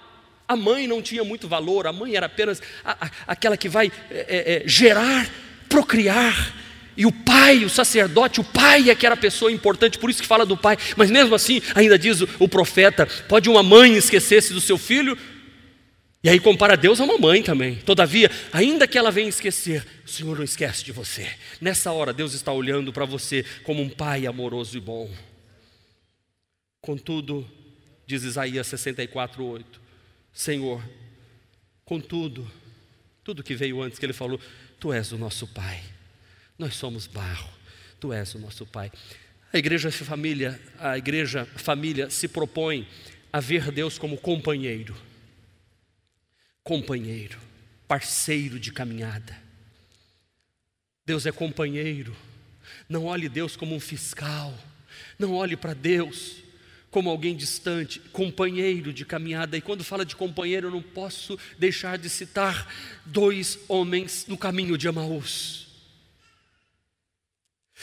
[0.47, 3.91] a mãe não tinha muito valor, a mãe era apenas a, a, aquela que vai
[4.09, 5.29] é, é, é gerar,
[5.67, 6.53] procriar,
[6.97, 10.21] E o pai, o sacerdote, o pai é que era a pessoa importante, por isso
[10.21, 10.77] que fala do pai.
[10.95, 15.17] Mas mesmo assim, ainda diz o, o profeta: pode uma mãe esquecer-se do seu filho?
[16.23, 17.75] E aí compara Deus a uma mãe também.
[17.75, 21.29] Todavia, ainda que ela venha esquecer, o Senhor não esquece de você.
[21.61, 25.07] Nessa hora, Deus está olhando para você como um pai amoroso e bom.
[26.81, 27.45] Contudo,
[28.05, 29.81] diz Isaías 64, 8,
[30.33, 30.83] Senhor,
[31.83, 32.49] contudo,
[33.23, 34.39] tudo que veio antes que ele falou,
[34.79, 35.83] Tu és o nosso Pai,
[36.57, 37.49] nós somos barro,
[37.99, 38.91] Tu és o nosso Pai.
[39.51, 42.87] A igreja família, a igreja família se propõe
[43.31, 44.95] a ver Deus como companheiro,
[46.63, 47.39] companheiro,
[47.87, 49.45] parceiro de caminhada.
[51.05, 52.15] Deus é companheiro.
[52.89, 54.57] Não olhe Deus como um fiscal.
[55.19, 56.44] Não olhe para Deus
[56.95, 59.57] como alguém distante, companheiro de caminhada.
[59.57, 62.73] E quando fala de companheiro, eu não posso deixar de citar
[63.05, 65.67] dois homens no caminho de Emaús,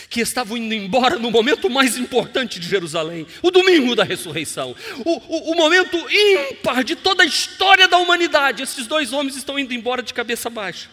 [0.09, 5.11] que estavam indo embora no momento mais importante de Jerusalém, o domingo da ressurreição, o,
[5.11, 8.62] o, o momento ímpar de toda a história da humanidade.
[8.62, 10.88] Esses dois homens estão indo embora de cabeça baixa.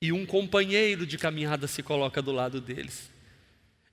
[0.00, 3.12] E um companheiro de caminhada se coloca do lado deles.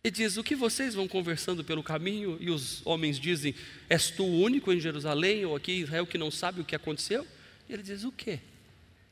[0.04, 2.38] E diz: O que vocês vão conversando pelo caminho?
[2.40, 3.54] E os homens dizem:
[3.90, 6.76] És tu o único em Jerusalém ou aqui em Israel que não sabe o que
[6.76, 7.28] aconteceu?
[7.70, 8.40] E ele diz: O quê?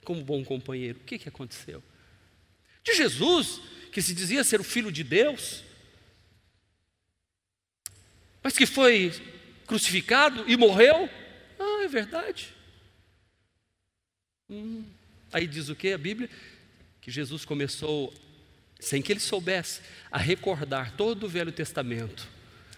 [0.04, 1.84] Como bom companheiro, o que, que aconteceu?
[2.84, 5.64] De Jesus, que se dizia ser o filho de Deus,
[8.42, 9.14] mas que foi
[9.68, 11.08] crucificado e morreu.
[11.60, 12.54] Ah, é verdade.
[14.50, 14.84] Hum.
[15.32, 16.28] Aí diz o que a Bíblia?
[17.00, 18.12] Que Jesus começou
[18.80, 22.28] sem que ele soubesse, a recordar todo o Velho Testamento,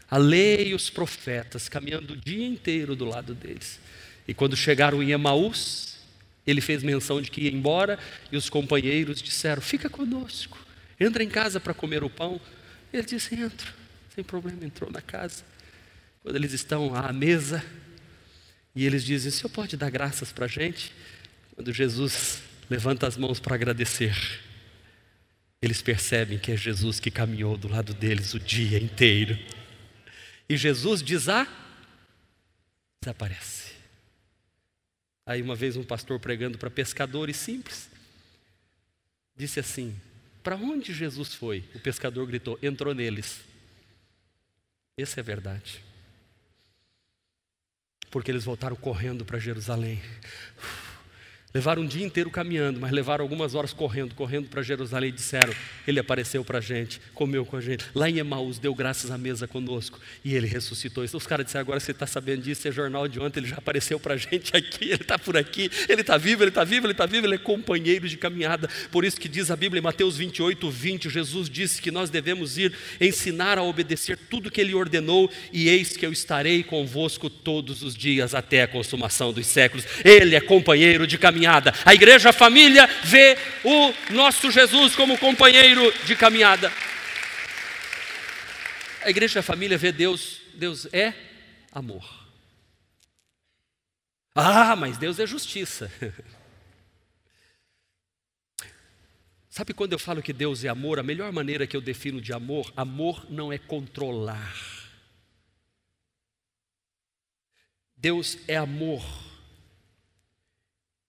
[0.09, 3.79] a lei e os profetas, caminhando o dia inteiro do lado deles.
[4.27, 5.97] E quando chegaram em Emaús,
[6.45, 7.99] ele fez menção de que ia embora
[8.31, 10.57] e os companheiros disseram: Fica conosco,
[10.99, 12.41] entra em casa para comer o pão.
[12.91, 13.73] Ele disse: Entro,
[14.13, 15.43] sem problema, entrou na casa.
[16.23, 17.63] Quando eles estão à mesa,
[18.75, 20.91] e eles dizem: O senhor pode dar graças para a gente?
[21.55, 24.15] Quando Jesus levanta as mãos para agradecer,
[25.61, 29.37] eles percebem que é Jesus que caminhou do lado deles o dia inteiro.
[30.49, 31.27] E Jesus diz:
[32.99, 33.71] desaparece.
[35.25, 37.89] Aí uma vez um pastor pregando para pescadores simples,
[39.35, 39.95] disse assim:
[40.41, 41.63] Para onde Jesus foi?
[41.75, 43.41] O pescador gritou: Entrou neles.
[44.97, 45.81] Essa é a verdade.
[48.09, 50.01] Porque eles voltaram correndo para Jerusalém.
[51.53, 55.53] Levaram um dia inteiro caminhando, mas levaram algumas horas correndo, correndo para Jerusalém e disseram:
[55.85, 57.83] Ele apareceu para a gente, comeu com a gente.
[57.93, 61.03] Lá em Emaús, deu graças à mesa conosco e ele ressuscitou.
[61.03, 63.57] Então, os caras disseram: Agora você está sabendo disso, é jornal de ontem, ele já
[63.57, 66.85] apareceu para a gente aqui, ele está por aqui, ele está vivo, ele está vivo,
[66.85, 68.69] ele está vivo, ele é companheiro de caminhada.
[68.89, 72.57] Por isso que diz a Bíblia em Mateus 28, 20: Jesus disse que nós devemos
[72.57, 77.83] ir ensinar a obedecer tudo que ele ordenou, e eis que eu estarei convosco todos
[77.83, 79.85] os dias até a consumação dos séculos.
[80.05, 81.73] Ele é companheiro de caminhada caminhada.
[81.85, 86.71] A igreja a família vê o nosso Jesus como companheiro de caminhada.
[89.03, 91.13] A igreja a família vê Deus, Deus é
[91.71, 92.21] amor.
[94.35, 95.91] Ah, mas Deus é justiça.
[99.49, 102.31] Sabe quando eu falo que Deus é amor, a melhor maneira que eu defino de
[102.31, 104.55] amor, amor não é controlar.
[107.97, 109.03] Deus é amor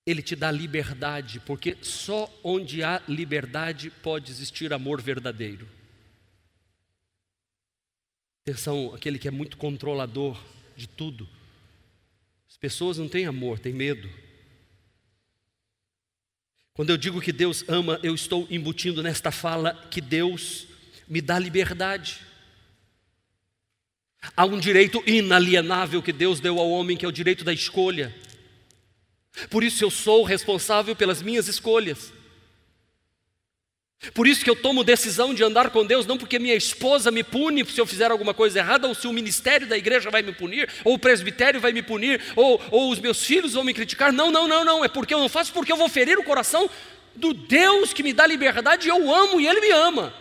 [0.04, 5.68] ele te dá liberdade, porque só onde há liberdade pode existir amor verdadeiro.
[8.42, 10.42] Atenção, aquele que é muito controlador
[10.76, 11.28] de tudo.
[12.48, 14.10] As pessoas não têm amor, têm medo.
[16.74, 20.66] Quando eu digo que Deus ama, eu estou embutindo nesta fala que Deus
[21.06, 22.20] me dá liberdade.
[24.36, 28.12] Há um direito inalienável que Deus deu ao homem, que é o direito da escolha.
[29.49, 32.12] Por isso eu sou responsável pelas minhas escolhas.
[34.14, 37.23] Por isso que eu tomo decisão de andar com Deus, não porque minha esposa me
[37.23, 40.33] pune se eu fizer alguma coisa errada, ou se o ministério da igreja vai me
[40.33, 44.12] punir, ou o presbitério vai me punir, ou, ou os meus filhos vão me criticar.
[44.12, 44.85] Não, não, não, não.
[44.85, 46.68] É porque eu não faço porque eu vou ferir o coração
[47.14, 50.12] do Deus que me dá liberdade, eu amo e Ele me ama.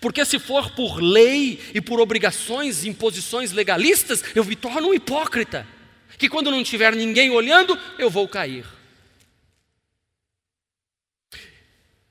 [0.00, 5.66] Porque se for por lei e por obrigações, imposições legalistas, eu me torno um hipócrita
[6.20, 8.66] que quando não tiver ninguém olhando, eu vou cair.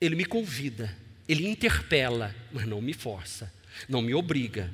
[0.02, 0.98] Ele me convida,
[1.28, 3.54] ele interpela, mas não me força,
[3.88, 4.74] não me obriga.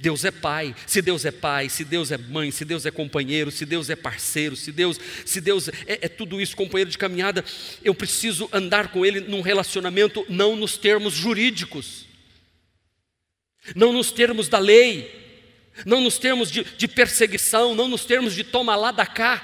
[0.00, 0.74] Deus é pai.
[0.86, 3.96] Se Deus é pai, se Deus é mãe, se Deus é companheiro, se Deus é
[3.96, 7.44] parceiro, se Deus, se Deus é, é, tudo isso, companheiro de caminhada,
[7.84, 12.06] eu preciso andar com Ele num relacionamento não nos termos jurídicos,
[13.76, 15.23] não nos termos da lei,
[15.84, 19.42] não nos termos de, de perseguição, não nos termos de toma lá da cá,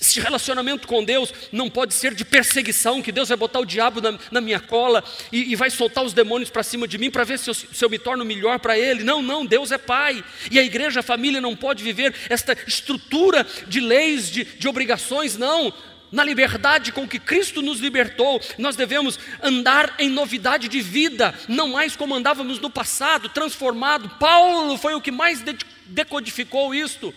[0.00, 4.00] esse relacionamento com Deus não pode ser de perseguição, que Deus vai botar o diabo
[4.00, 7.24] na, na minha cola e, e, vai soltar os demônios para cima de mim para
[7.24, 9.04] ver se eu, se eu me torno melhor para Ele.
[9.04, 10.24] Não, não, Deus é Pai.
[10.50, 15.36] E a igreja, a família não pode viver esta estrutura de leis, de, de obrigações,
[15.36, 15.72] não.
[16.12, 21.68] Na liberdade com que Cristo nos libertou, nós devemos andar em novidade de vida, não
[21.68, 24.10] mais como andávamos no passado, transformado.
[24.18, 25.42] Paulo foi o que mais
[25.86, 27.14] decodificou isto.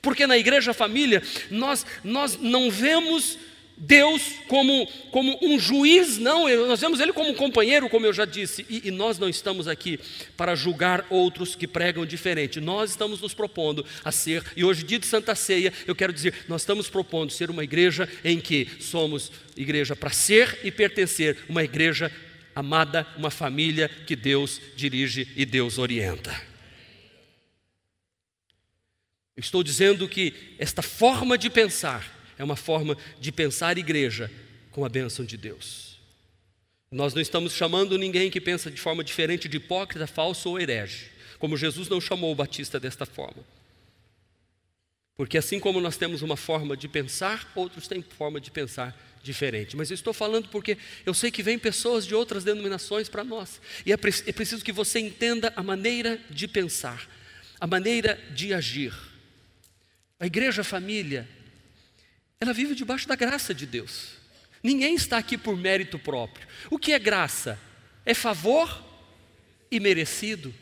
[0.00, 1.20] Porque na igreja família
[1.50, 3.36] nós, nós não vemos
[3.78, 8.24] Deus como, como um juiz, não, nós vemos Ele como um companheiro, como eu já
[8.24, 10.00] disse, e, e, nós não estamos aqui
[10.36, 14.98] para julgar outros que pregam diferente, nós estamos nos propondo a ser, e hoje, dia
[14.98, 19.30] de Santa Ceia, eu quero dizer, nós estamos propondo ser uma igreja em que somos
[19.56, 22.10] igreja para ser e pertencer, uma igreja
[22.54, 26.48] amada, uma família que Deus dirige e Deus orienta.
[29.36, 34.30] estou dizendo que esta forma de pensar é uma forma de pensar igreja
[34.70, 35.98] com a bênção de Deus.
[36.90, 41.10] Nós não estamos chamando ninguém que pensa de forma diferente de hipócrita, falso ou herege,
[41.38, 43.44] como Jesus não chamou o Batista desta forma.
[45.16, 49.76] Porque assim como nós temos uma forma de pensar, outros têm forma de pensar diferente.
[49.76, 53.60] Mas eu estou falando porque eu sei que vêm pessoas de outras denominações para nós.
[53.84, 57.06] E é, é preciso que você entenda a maneira de pensar,
[57.58, 58.94] a maneira de agir.
[60.20, 61.28] A igreja família,
[62.40, 64.16] ela vive debaixo da graça de Deus.
[64.62, 66.46] Ninguém está aqui por mérito próprio.
[66.70, 67.58] O que é graça?
[68.04, 68.84] É favor
[69.70, 70.54] e merecido.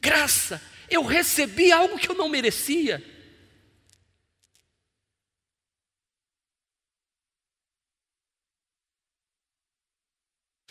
[0.00, 3.04] Graça, eu recebi algo que eu não merecia.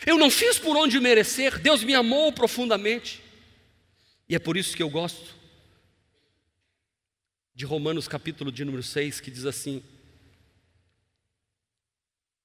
[0.06, 3.22] Eu não fiz por onde merecer, Deus me amou profundamente.
[4.28, 5.36] E é por isso que eu gosto
[7.54, 9.84] de Romanos, capítulo de número 6, que diz assim: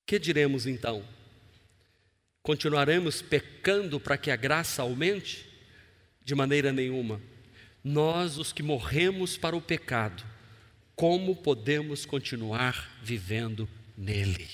[0.07, 1.05] Que diremos então?
[2.43, 5.49] Continuaremos pecando para que a graça aumente?
[6.23, 7.21] De maneira nenhuma.
[7.83, 10.25] Nós, os que morremos para o pecado,
[10.95, 14.49] como podemos continuar vivendo nele?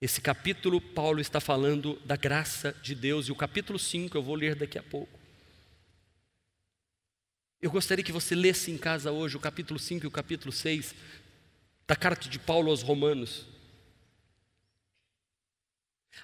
[0.00, 4.34] Esse capítulo, Paulo está falando da graça de Deus, e o capítulo 5 eu vou
[4.34, 5.18] ler daqui a pouco.
[7.60, 10.94] Eu gostaria que você lesse em casa hoje o capítulo 5 e o capítulo 6
[11.86, 13.46] da carta de Paulo aos Romanos.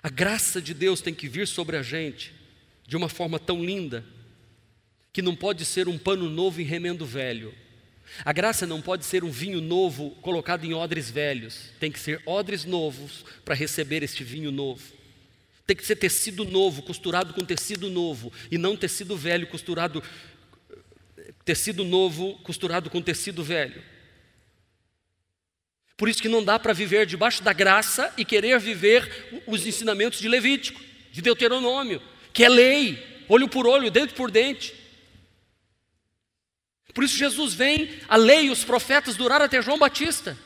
[0.03, 2.33] A graça de Deus tem que vir sobre a gente
[2.87, 4.05] de uma forma tão linda
[5.13, 7.55] que não pode ser um pano novo em remendo velho.
[8.25, 11.71] A graça não pode ser um vinho novo colocado em odres velhos.
[11.81, 14.83] Tem que ser odres novos para receber este vinho novo.
[15.67, 20.03] Tem que ser tecido novo, costurado com tecido novo, e não tecido velho costurado
[21.45, 23.83] tecido novo costurado com tecido velho.
[25.97, 30.19] Por isso que não dá para viver debaixo da graça e querer viver os ensinamentos
[30.19, 30.81] de Levítico,
[31.11, 34.75] de Deuteronômio, que é lei, olho por olho, dente por dente.
[36.93, 40.37] Por isso Jesus vem, a lei e os profetas duraram até João Batista.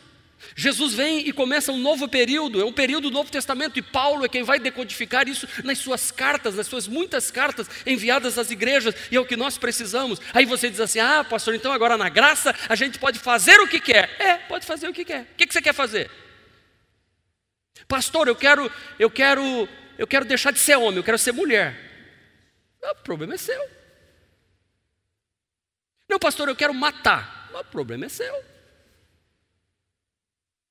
[0.56, 4.24] Jesus vem e começa um novo período, é um período do Novo Testamento, e Paulo
[4.24, 8.94] é quem vai decodificar isso nas suas cartas, nas suas muitas cartas enviadas às igrejas,
[9.10, 10.20] e é o que nós precisamos.
[10.32, 13.68] Aí você diz assim: ah, pastor, então agora na graça a gente pode fazer o
[13.68, 14.10] que quer.
[14.18, 15.22] É, pode fazer o que quer.
[15.22, 16.10] O que você quer fazer?
[17.86, 19.68] Pastor, eu quero, eu quero,
[19.98, 21.76] eu quero deixar de ser homem, eu quero ser mulher.
[22.82, 23.60] o problema é seu.
[26.08, 27.48] Não, pastor, eu quero matar.
[27.52, 28.49] o problema é seu.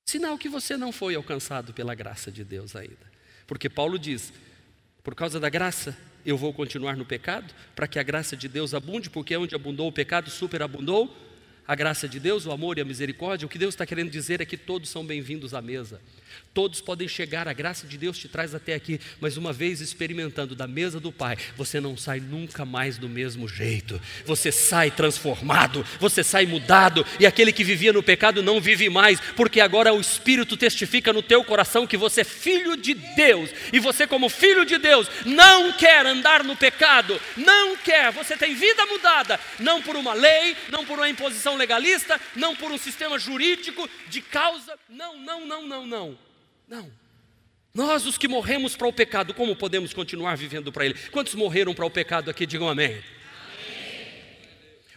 [0.09, 2.97] Sinal que você não foi alcançado pela graça de Deus ainda.
[3.45, 4.33] Porque Paulo diz:
[5.03, 5.95] por causa da graça,
[6.25, 9.87] eu vou continuar no pecado, para que a graça de Deus abunde, porque onde abundou
[9.87, 11.15] o pecado, superabundou
[11.67, 13.45] a graça de Deus, o amor e a misericórdia.
[13.45, 16.01] O que Deus está querendo dizer é que todos são bem-vindos à mesa.
[16.53, 20.55] Todos podem chegar, a graça de Deus te traz até aqui, mas uma vez experimentando
[20.55, 24.01] da mesa do Pai, você não sai nunca mais do mesmo jeito.
[24.25, 29.21] Você sai transformado, você sai mudado, e aquele que vivia no pecado não vive mais,
[29.37, 33.79] porque agora o Espírito testifica no teu coração que você é filho de Deus, e
[33.79, 38.85] você, como filho de Deus, não quer andar no pecado, não quer, você tem vida
[38.85, 43.89] mudada, não por uma lei, não por uma imposição legalista, não por um sistema jurídico
[44.09, 46.18] de causa, não, não, não, não, não.
[46.69, 46.89] Não.
[47.73, 50.95] Nós, os que morremos para o pecado, como podemos continuar vivendo para Ele?
[51.11, 52.45] Quantos morreram para o pecado aqui?
[52.45, 53.01] Digam amém.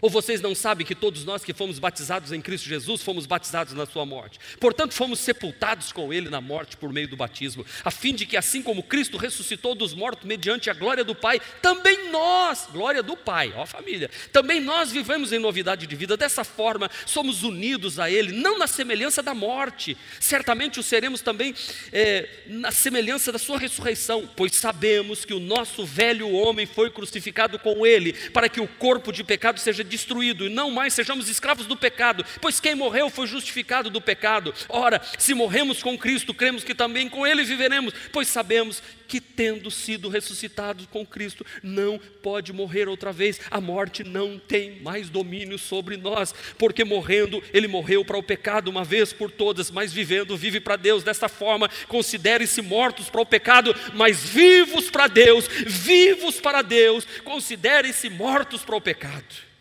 [0.02, 3.72] Ou vocês não sabem que todos nós que fomos batizados em Cristo Jesus fomos batizados
[3.72, 4.36] na sua morte?
[4.58, 8.36] Portanto, fomos sepultados com ele na morte por meio do batismo, a fim de que
[8.36, 13.16] assim como Cristo ressuscitou dos mortos mediante a glória do Pai, também nós, glória do
[13.16, 16.16] Pai, ó família, também nós vivemos em novidade de vida.
[16.16, 21.54] Dessa forma, somos unidos a ele, não na semelhança da morte, certamente o seremos também
[21.92, 27.56] é, na semelhança da sua ressurreição, pois sabemos que o nosso velho homem foi crucificado
[27.56, 31.66] com ele, para que o corpo de pecado seja destruído e não mais sejamos escravos
[31.66, 34.54] do pecado, pois quem morreu foi justificado do pecado.
[34.68, 39.70] Ora, se morremos com Cristo, cremos que também com Ele viveremos, pois sabemos que, tendo
[39.70, 43.38] sido ressuscitados com Cristo, não pode morrer outra vez.
[43.50, 48.68] A morte não tem mais domínio sobre nós, porque morrendo, Ele morreu para o pecado
[48.68, 51.04] uma vez por todas, mas vivendo, vive para Deus.
[51.04, 58.08] Desta forma, considerem-se mortos para o pecado, mas vivos para Deus, vivos para Deus, considerem-se
[58.08, 59.51] mortos para o pecado.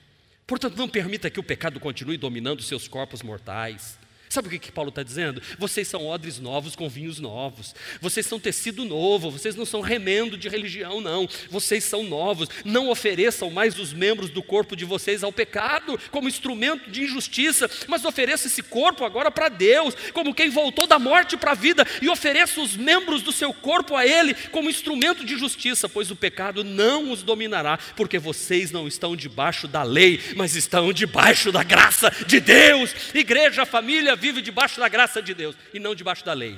[0.52, 3.98] Portanto, não permita que o pecado continue dominando seus corpos mortais.
[4.32, 5.42] Sabe o que, que Paulo está dizendo?
[5.60, 7.76] Vocês são odres novos com vinhos novos.
[8.00, 9.30] Vocês são tecido novo.
[9.30, 11.28] Vocês não são remendo de religião, não.
[11.50, 12.48] Vocês são novos.
[12.64, 17.70] Não ofereçam mais os membros do corpo de vocês ao pecado como instrumento de injustiça,
[17.90, 21.86] mas ofereça esse corpo agora para Deus, como quem voltou da morte para a vida,
[22.02, 26.16] e ofereça os membros do seu corpo a Ele como instrumento de justiça, pois o
[26.16, 31.64] pecado não os dominará, porque vocês não estão debaixo da lei, mas estão debaixo da
[31.64, 32.96] graça de Deus.
[33.14, 36.58] Igreja, família, vive debaixo da graça de Deus e não debaixo da lei.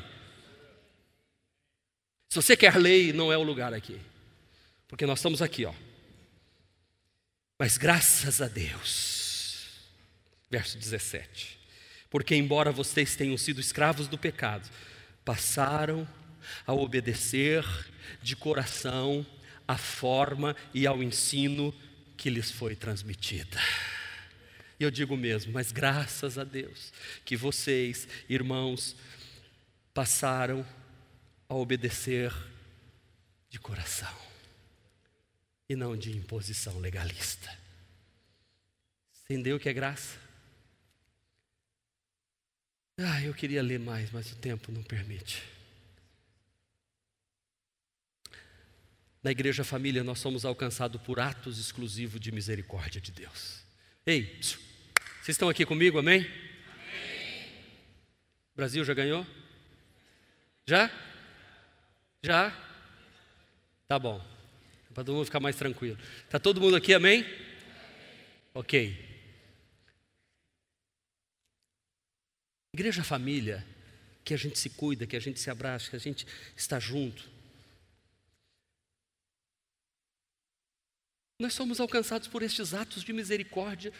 [2.29, 3.99] Se você quer lei, não é o lugar aqui.
[4.87, 5.73] Porque nós estamos aqui, ó.
[7.57, 9.69] Mas graças a Deus.
[10.49, 11.59] Verso 17.
[12.09, 14.69] Porque embora vocês tenham sido escravos do pecado,
[15.23, 16.07] passaram
[16.67, 17.65] a obedecer
[18.21, 19.25] de coração
[19.67, 21.73] à forma e ao ensino
[22.17, 23.59] que lhes foi transmitida.
[24.83, 26.91] Eu digo mesmo, mas graças a Deus
[27.23, 28.97] que vocês, irmãos,
[29.93, 30.65] passaram
[31.47, 32.33] a obedecer
[33.49, 34.13] de coração
[35.69, 37.57] e não de imposição legalista.
[39.23, 40.19] Entendeu o que é graça?
[42.97, 45.41] Ah, eu queria ler mais, mas o tempo não permite.
[49.23, 53.63] Na igreja família, nós somos alcançados por atos exclusivos de misericórdia de Deus.
[54.05, 54.41] Ei,
[55.23, 56.19] vocês estão aqui comigo, amém?
[56.19, 56.31] amém?
[58.53, 59.25] Brasil já ganhou?
[60.65, 60.91] Já?
[62.21, 62.51] Já?
[63.87, 64.21] Tá bom.
[64.93, 65.97] Para todo mundo ficar mais tranquilo.
[66.29, 67.21] Tá todo mundo aqui, amém?
[67.21, 67.37] amém?
[68.53, 68.97] Ok.
[72.73, 73.65] Igreja família,
[74.25, 77.31] que a gente se cuida, que a gente se abraça, que a gente está junto.
[81.39, 83.93] Nós somos alcançados por estes atos de misericórdia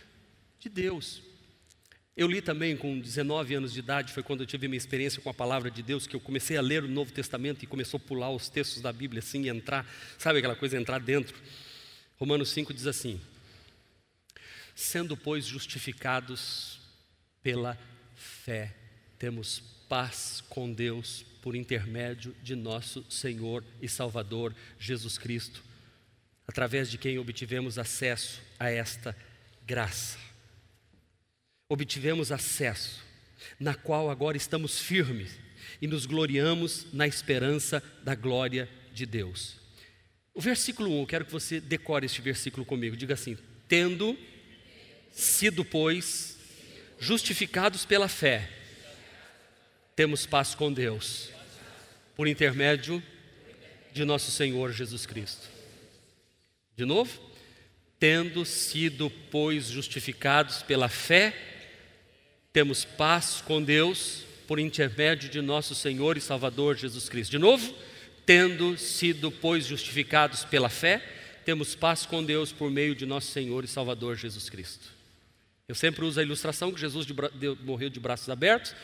[0.64, 1.22] de Deus.
[2.16, 5.30] Eu li também com 19 anos de idade, foi quando eu tive minha experiência com
[5.30, 8.08] a palavra de Deus, que eu comecei a ler o Novo Testamento e começou a
[8.08, 9.86] pular os textos da Bíblia assim e entrar,
[10.18, 11.36] sabe aquela coisa, entrar dentro.
[12.18, 13.20] Romanos 5 diz assim:
[14.74, 16.80] Sendo, pois, justificados
[17.42, 17.78] pela
[18.16, 18.74] fé,
[19.20, 19.60] temos
[19.90, 25.62] paz com Deus por intermédio de nosso Senhor e Salvador Jesus Cristo,
[26.48, 29.18] através de quem obtivemos acesso a esta
[29.66, 30.33] graça
[31.70, 33.04] obtivemos acesso,
[33.60, 35.32] na qual agora estamos firmes
[35.82, 39.58] e nos gloriamos na esperança da glória de Deus.
[40.34, 42.98] O versículo 1, eu quero que você decore este versículo comigo.
[42.98, 43.38] Diga assim:
[43.68, 44.18] Tendo
[45.12, 46.38] sido, pois,
[47.00, 48.50] justificados pela fé,
[49.96, 51.30] temos paz com Deus,
[52.16, 53.02] por intermédio
[53.92, 55.48] de nosso Senhor Jesus Cristo.
[56.76, 57.32] De novo?
[58.00, 61.53] Tendo sido, pois, justificados pela fé,
[62.54, 67.32] temos paz com Deus por intermédio de nosso Senhor e Salvador Jesus Cristo.
[67.32, 67.74] De novo,
[68.28, 71.04] tendo sido, pois, justificados pela fé,
[71.44, 74.88] temos paz com Deus por meio de nosso Senhor e Salvador Jesus Cristo.
[75.68, 78.76] Eu sempre uso a ilustração que Jesus de, de, morreu de braços abertos,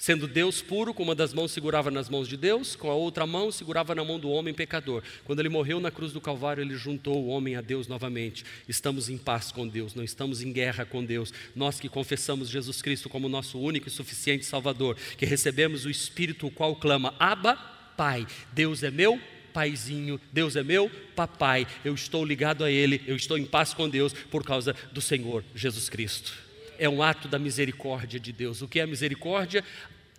[0.00, 3.26] Sendo Deus puro, com uma das mãos segurava nas mãos de Deus, com a outra
[3.26, 5.02] mão segurava na mão do homem pecador.
[5.26, 8.42] Quando ele morreu na cruz do Calvário, ele juntou o homem a Deus novamente.
[8.66, 11.34] Estamos em paz com Deus, não estamos em guerra com Deus.
[11.54, 16.46] Nós que confessamos Jesus Cristo como nosso único e suficiente Salvador, que recebemos o Espírito,
[16.46, 17.56] o qual clama: Abba,
[17.94, 19.20] Pai, Deus é meu
[19.52, 23.86] paizinho, Deus é meu papai, eu estou ligado a Ele, eu estou em paz com
[23.86, 26.49] Deus por causa do Senhor Jesus Cristo
[26.80, 28.62] é um ato da misericórdia de Deus.
[28.62, 29.62] O que é misericórdia?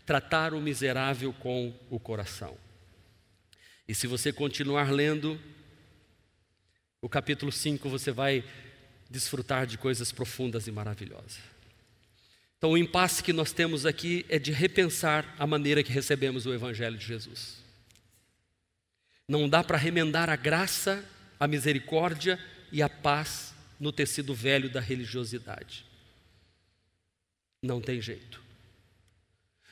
[0.06, 2.56] Tratar o miserável com o coração.
[3.88, 5.42] E se você continuar lendo
[7.02, 8.44] o capítulo 5, você vai
[9.10, 11.40] desfrutar de coisas profundas e maravilhosas.
[12.60, 16.54] Então, o impasse que nós temos aqui é de repensar a maneira que recebemos o
[16.54, 17.58] Evangelho de Jesus.
[19.28, 21.04] Não dá para remendar a graça,
[21.40, 22.40] a misericórdia
[22.72, 25.90] e a paz no tecido velho da religiosidade.
[27.62, 28.42] Não tem jeito.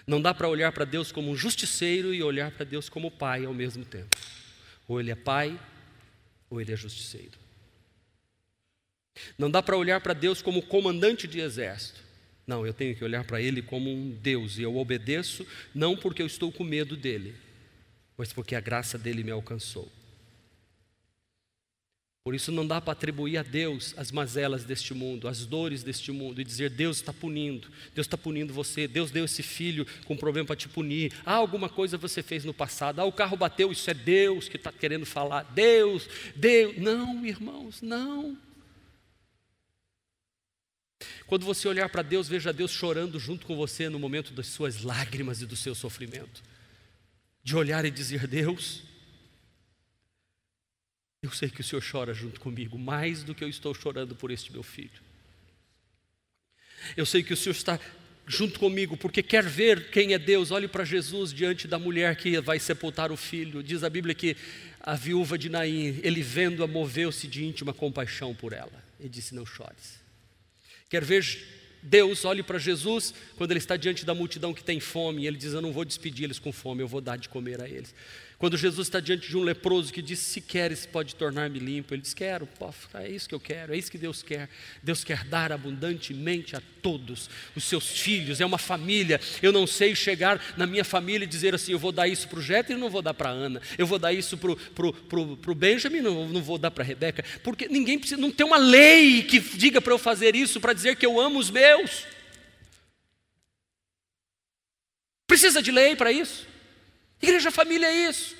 [0.05, 3.45] Não dá para olhar para Deus como um justiceiro e olhar para Deus como pai
[3.45, 4.15] ao mesmo tempo.
[4.87, 5.59] Ou ele é pai,
[6.49, 7.37] ou ele é justiceiro.
[9.37, 12.01] Não dá para olhar para Deus como comandante de exército.
[12.49, 16.23] Não, eu tenho que olhar para Ele como um Deus e eu obedeço, não porque
[16.23, 17.35] eu estou com medo dele,
[18.17, 19.87] mas porque a graça dele me alcançou.
[22.29, 26.11] Por isso não dá para atribuir a Deus as mazelas deste mundo, as dores deste
[26.11, 30.15] mundo, e dizer Deus está punindo, Deus está punindo você, Deus deu esse filho com
[30.15, 31.11] problema para te punir.
[31.25, 34.57] Ah, alguma coisa você fez no passado, ah, o carro bateu, isso é Deus que
[34.57, 35.41] está querendo falar.
[35.41, 36.77] Deus, Deus.
[36.77, 38.37] Não, irmãos, não.
[41.25, 44.83] Quando você olhar para Deus, veja Deus chorando junto com você no momento das suas
[44.83, 46.43] lágrimas e do seu sofrimento.
[47.43, 48.83] De olhar e dizer: Deus,
[51.21, 54.31] eu sei que o Senhor chora junto comigo, mais do que eu estou chorando por
[54.31, 55.01] este meu filho.
[56.95, 57.79] Eu sei que o Senhor está
[58.25, 60.51] junto comigo, porque quer ver quem é Deus.
[60.51, 63.61] Olhe para Jesus diante da mulher que vai sepultar o filho.
[63.61, 64.37] Diz a Bíblia que
[64.79, 68.83] a viúva de Naim, ele vendo-a, moveu-se de íntima compaixão por ela.
[68.97, 69.99] Ele disse: Não chores.
[70.89, 71.25] Quer ver
[71.83, 75.37] Deus, olhe para Jesus quando ele está diante da multidão que tem fome, e ele
[75.37, 77.93] diz: Eu não vou despedir eles com fome, eu vou dar de comer a eles.
[78.39, 81.93] Quando Jesus está diante de um leproso que diz: Se queres, pode tornar-me limpo.
[81.93, 82.47] Ele diz: Quero,
[82.93, 84.47] é isso que eu quero, é isso que Deus quer.
[84.81, 89.19] Deus quer dar abundantemente a todos os seus filhos, é uma família.
[89.43, 92.39] Eu não sei chegar na minha família e dizer assim: Eu vou dar isso para
[92.39, 95.55] o Jeter e não vou dar para a Ana, eu vou dar isso para o
[95.55, 98.57] Benjamin e não, não vou dar para a Rebeca, porque ninguém precisa, não tem uma
[98.57, 102.05] lei que diga para eu fazer isso, para dizer que eu amo os meus.
[105.27, 106.47] Precisa de lei para isso?
[107.21, 108.35] Igreja família é isso.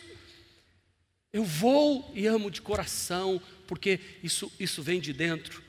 [1.32, 5.64] Eu vou e amo de coração, porque isso, isso vem de dentro.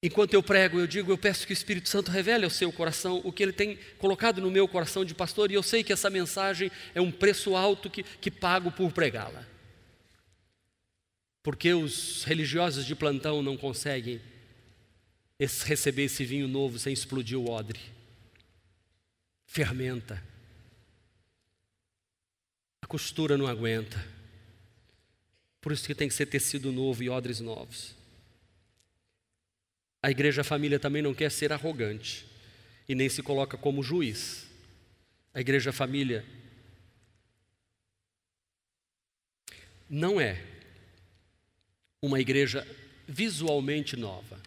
[0.00, 3.20] Enquanto eu prego, eu digo, eu peço que o Espírito Santo revele ao seu coração
[3.24, 6.08] o que ele tem colocado no meu coração de pastor, e eu sei que essa
[6.08, 9.44] mensagem é um preço alto que, que pago por pregá-la.
[11.42, 14.20] Porque os religiosos de plantão não conseguem
[15.40, 17.97] receber esse vinho novo sem explodir o odre
[19.48, 20.22] fermenta.
[22.82, 24.06] A costura não aguenta.
[25.60, 27.96] Por isso que tem que ser tecido novo e odres novos.
[30.00, 32.24] A igreja família também não quer ser arrogante
[32.88, 34.46] e nem se coloca como juiz.
[35.34, 36.24] A igreja família
[39.88, 40.44] não é
[42.02, 42.66] uma igreja
[43.08, 44.40] visualmente nova.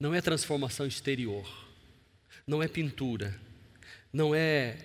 [0.00, 1.67] Não é transformação exterior
[2.48, 3.38] não é pintura,
[4.10, 4.78] não é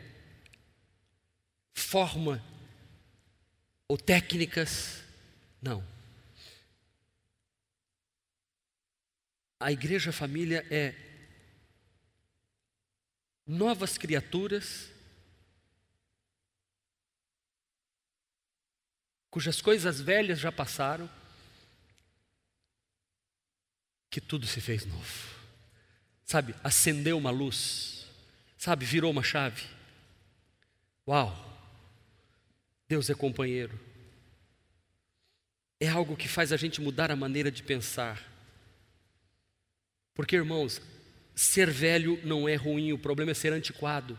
[1.74, 2.43] forma
[3.88, 5.01] ou técnicas,
[5.61, 5.82] não.
[9.61, 10.93] A igreja família é
[13.47, 14.91] novas criaturas
[19.30, 21.09] cujas coisas velhas já passaram,
[24.09, 25.33] que tudo se fez novo
[26.26, 28.08] sabe, acendeu uma luz,
[28.58, 29.64] sabe, virou uma chave.
[31.08, 31.52] Uau!
[32.88, 33.80] Deus é companheiro.
[35.80, 38.22] É algo que faz a gente mudar a maneira de pensar.
[40.14, 40.82] Porque, irmãos,
[41.36, 44.18] ser velho não é ruim, o problema é ser antiquado.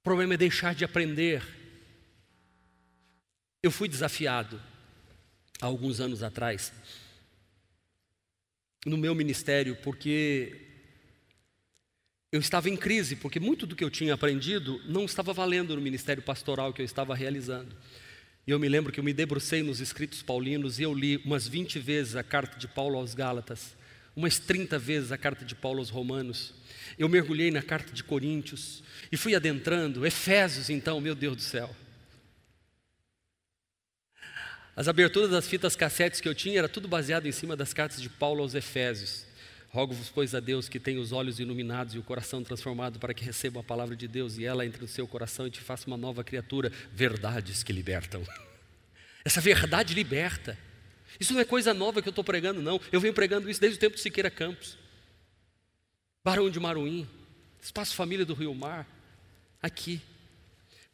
[0.00, 1.42] O problema é deixar de aprender.
[3.62, 4.62] Eu fui desafiado
[5.60, 6.72] há alguns anos atrás
[8.86, 10.56] no meu ministério, porque
[12.32, 15.82] eu estava em crise, porque muito do que eu tinha aprendido não estava valendo no
[15.82, 17.76] ministério pastoral que eu estava realizando.
[18.46, 21.46] E eu me lembro que eu me debrucei nos escritos paulinos e eu li umas
[21.46, 23.76] 20 vezes a carta de Paulo aos Gálatas,
[24.16, 26.54] umas 30 vezes a carta de Paulo aos Romanos.
[26.98, 31.74] Eu mergulhei na carta de Coríntios e fui adentrando, Efésios então, meu Deus do céu.
[34.80, 38.00] As aberturas das fitas cassetes que eu tinha era tudo baseado em cima das cartas
[38.00, 39.26] de Paulo aos Efésios.
[39.68, 43.22] Rogo-vos, pois, a Deus que tem os olhos iluminados e o coração transformado para que
[43.22, 45.98] receba a palavra de Deus e ela entre no seu coração e te faça uma
[45.98, 46.72] nova criatura.
[46.94, 48.22] Verdades que libertam.
[49.22, 50.56] Essa verdade liberta.
[51.20, 52.80] Isso não é coisa nova que eu estou pregando, não.
[52.90, 54.78] Eu venho pregando isso desde o tempo de Siqueira Campos.
[56.24, 57.06] Barão de Maruim,
[57.60, 58.88] Espaço Família do Rio Mar,
[59.60, 60.00] aqui.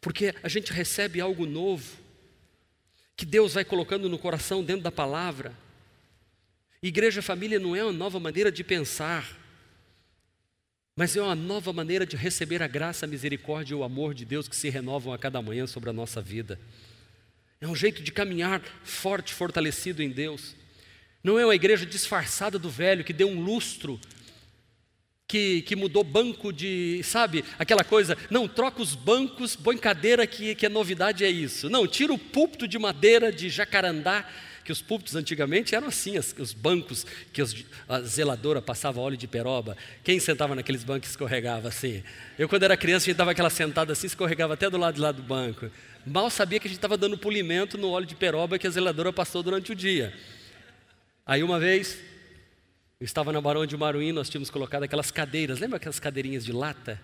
[0.01, 2.05] Porque a gente recebe algo novo
[3.17, 5.55] que Deus vai colocando no coração dentro da palavra.
[6.83, 9.27] Igreja família não é uma nova maneira de pensar,
[10.95, 14.25] mas é uma nova maneira de receber a graça, a misericórdia e o amor de
[14.25, 16.61] Deus que se renovam a cada manhã sobre a nossa vida.
[17.61, 20.55] É um jeito de caminhar forte, fortalecido em Deus.
[21.25, 23.99] Não é uma igreja disfarçada do velho que deu um lustro
[25.29, 30.55] que, que mudou banco de, sabe, aquela coisa, não, troca os bancos, põe cadeira que,
[30.55, 31.69] que a novidade é isso.
[31.69, 34.25] Não, tira o púlpito de madeira de jacarandá,
[34.65, 37.55] que os púlpitos antigamente eram assim, as, os bancos que os,
[37.89, 39.77] a zeladora passava óleo de peroba.
[40.03, 42.03] Quem sentava naqueles bancos escorregava assim?
[42.37, 45.01] Eu, quando era criança, a gente dava aquela sentada assim, escorregava até do lado de
[45.01, 45.71] lá do banco.
[46.05, 49.13] Mal sabia que a gente estava dando polimento no óleo de peroba que a zeladora
[49.13, 50.13] passou durante o dia.
[51.25, 51.99] Aí uma vez,
[52.99, 56.53] eu estava na Barão de Maruim, nós tínhamos colocado aquelas cadeiras, lembra aquelas cadeirinhas de
[56.53, 57.01] lata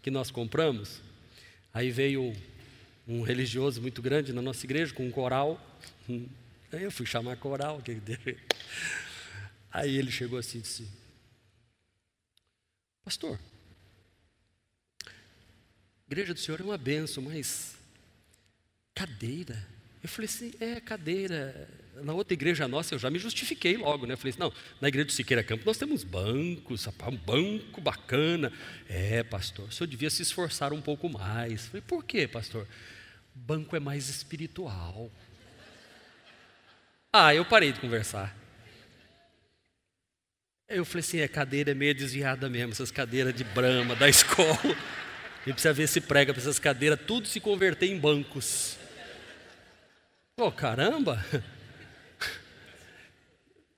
[0.00, 1.00] que nós compramos?
[1.74, 2.32] Aí veio
[3.08, 5.60] um religioso muito grande na nossa igreja com um coral.
[6.72, 7.82] Aí eu fui chamar coral.
[9.72, 10.88] Aí ele chegou assim e disse:
[13.04, 13.38] Pastor,
[15.04, 15.10] a
[16.06, 17.76] igreja do senhor é uma benção, mas
[18.94, 19.66] cadeira.
[20.02, 24.16] Eu falei assim: é cadeira na outra igreja nossa eu já me justifiquei logo, né?
[24.16, 28.52] Falei assim, não, na igreja do Siqueira Campo nós temos bancos, um banco bacana.
[28.88, 31.66] É, pastor, o senhor devia se esforçar um pouco mais.
[31.66, 32.66] Falei, por quê, pastor?
[33.34, 35.10] Banco é mais espiritual.
[37.12, 38.34] Ah, eu parei de conversar.
[40.68, 44.08] Eu falei assim, a é, cadeira é meio desviada mesmo, essas cadeiras de brama, da
[44.10, 44.56] escola.
[45.44, 48.78] Gente precisa ver se prega para essas cadeiras, tudo se converter em bancos.
[50.34, 51.22] Pô, oh, caramba!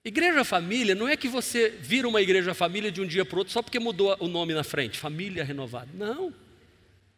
[0.04, 3.38] Igreja família não é que você vira uma igreja família de um dia para o
[3.38, 5.90] outro só porque mudou o nome na frente, família renovada.
[5.94, 6.32] Não.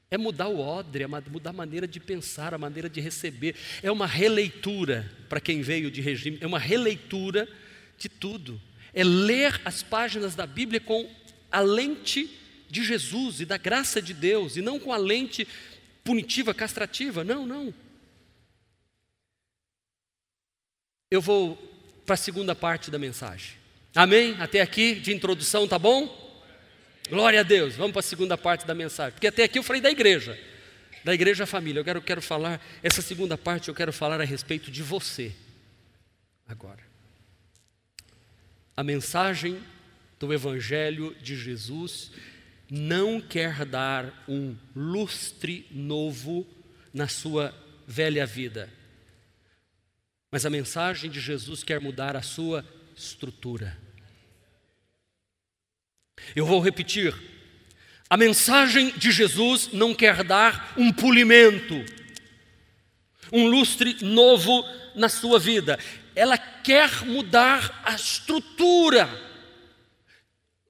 [0.09, 3.57] É mudar o odre, é mudar a maneira de pensar, a maneira de receber.
[3.83, 7.49] É uma releitura para quem veio de regime, é uma releitura
[7.99, 8.61] de tudo.
[8.95, 11.11] É ler as páginas da Bíblia com
[11.51, 12.31] a lente
[12.71, 15.47] de Jesus e da graça de Deus, e não com a lente
[16.05, 17.25] punitiva, castrativa.
[17.25, 17.75] Não, não.
[21.11, 21.76] Eu vou
[22.07, 23.53] para a segunda parte da mensagem.
[23.95, 24.37] Amém?
[24.39, 26.25] Até aqui de introdução, tá bom?
[27.09, 27.75] Glória a Deus.
[27.75, 29.13] Vamos para a segunda parte da mensagem.
[29.13, 30.39] Porque até aqui eu falei da igreja,
[31.05, 31.81] da igreja família.
[31.81, 35.33] Eu quero, quero falar, essa segunda parte eu quero falar a respeito de você.
[36.47, 36.85] Agora.
[38.77, 39.59] A mensagem
[40.19, 42.13] do Evangelho de Jesus
[42.71, 46.47] não quer dar um lustre novo
[46.93, 47.55] na sua
[47.87, 48.71] velha vida.
[50.31, 52.65] Mas a mensagem de Jesus quer mudar a sua
[52.97, 53.77] estrutura.
[56.35, 57.15] Eu vou repetir.
[58.09, 61.85] A mensagem de Jesus não quer dar um polimento,
[63.33, 64.65] um lustre novo
[64.95, 65.79] na sua vida.
[66.15, 69.09] Ela quer mudar a estrutura,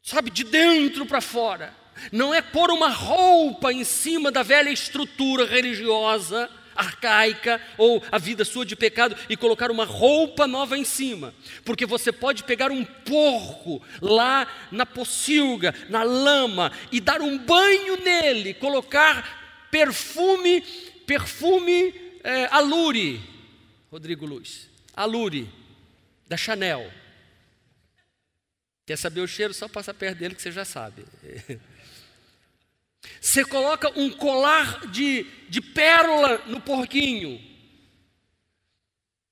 [0.03, 1.75] sabe, de dentro para fora.
[2.11, 8.45] Não é pôr uma roupa em cima da velha estrutura religiosa arcaica ou a vida
[8.45, 11.35] sua de pecado e colocar uma roupa nova em cima.
[11.65, 18.03] Porque você pode pegar um porco lá na pocilga, na lama e dar um banho
[18.03, 20.63] nele, colocar perfume,
[21.07, 23.21] perfume é, alure,
[23.91, 25.49] Rodrigo Luz, alure
[26.27, 26.91] da Chanel.
[28.85, 29.53] Quer saber o cheiro?
[29.53, 31.05] Só passa perto dele que você já sabe.
[33.21, 37.41] Você coloca um colar de, de pérola no porquinho.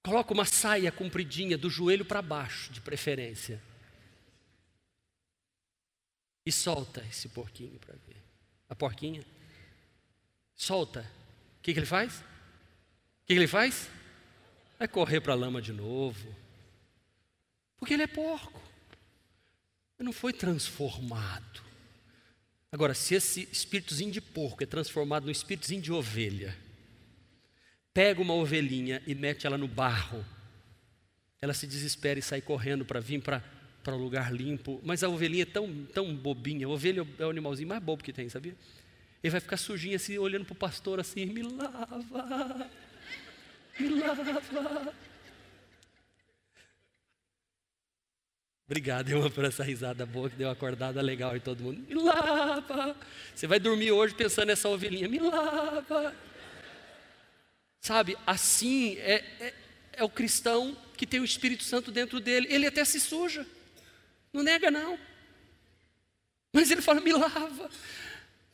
[0.05, 3.63] Coloca uma saia compridinha do joelho para baixo, de preferência.
[6.45, 8.23] E solta esse porquinho para ver.
[8.69, 9.25] A porquinha.
[10.55, 11.01] Solta.
[11.59, 12.19] O que, que ele faz?
[12.19, 13.89] O que, que ele faz?
[14.79, 16.35] Vai correr para a lama de novo.
[17.79, 18.61] Porque ele é porco.
[19.99, 21.64] Ele não foi transformado.
[22.75, 26.57] Agora, se esse espíritozinho de porco é transformado num espíritozinho de ovelha,
[27.93, 30.25] pega uma ovelhinha e mete ela no barro,
[31.41, 33.41] ela se desespera e sai correndo para vir para
[33.85, 37.31] para um lugar limpo, mas a ovelhinha é tão, tão bobinha, a ovelha é o
[37.31, 38.57] animalzinho mais bobo que tem, sabia?
[39.23, 41.99] Ele vai ficar sujinho assim, olhando para o pastor assim, me lava,
[43.79, 44.95] me lava.
[48.67, 51.85] Obrigado, irmã, por essa risada boa que deu uma acordada legal em todo mundo.
[51.87, 52.97] Me lava.
[53.35, 55.07] Você vai dormir hoje pensando nessa ovelhinha.
[55.07, 56.15] Me lava.
[57.81, 59.55] Sabe, assim é, é,
[59.93, 62.47] é o cristão que tem o Espírito Santo dentro dele.
[62.51, 63.47] Ele até se suja.
[64.33, 64.99] Não nega, não.
[66.51, 67.71] Mas ele fala: me lava.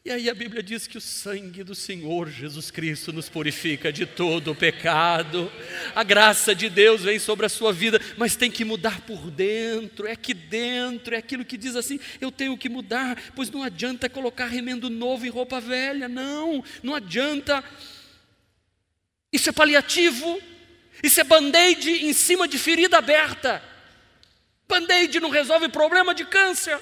[0.03, 4.07] E aí a Bíblia diz que o sangue do Senhor Jesus Cristo nos purifica de
[4.07, 5.53] todo o pecado.
[5.95, 10.07] A graça de Deus vem sobre a sua vida, mas tem que mudar por dentro.
[10.07, 14.09] É aqui dentro, é aquilo que diz assim: eu tenho que mudar, pois não adianta
[14.09, 16.09] colocar remendo novo em roupa velha.
[16.09, 17.63] Não, não adianta.
[19.31, 20.41] Isso é paliativo.
[21.03, 23.63] Isso é band-aid em cima de ferida aberta.
[24.67, 26.81] Band-aid não resolve problema de câncer.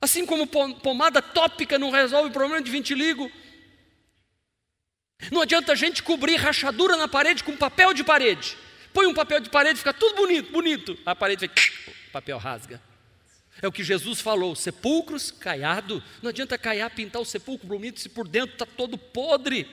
[0.00, 3.30] Assim como pomada tópica não resolve o problema de vitiligo.
[5.30, 8.56] Não adianta a gente cobrir rachadura na parede com papel de parede.
[8.92, 10.98] Põe um papel de parede, fica tudo bonito, bonito.
[11.04, 11.54] A parede vai,
[12.08, 12.80] o papel rasga.
[13.60, 16.02] É o que Jesus falou: sepulcros caiado.
[16.22, 19.66] Não adianta caiar, pintar o sepulcro bonito se por dentro está todo podre.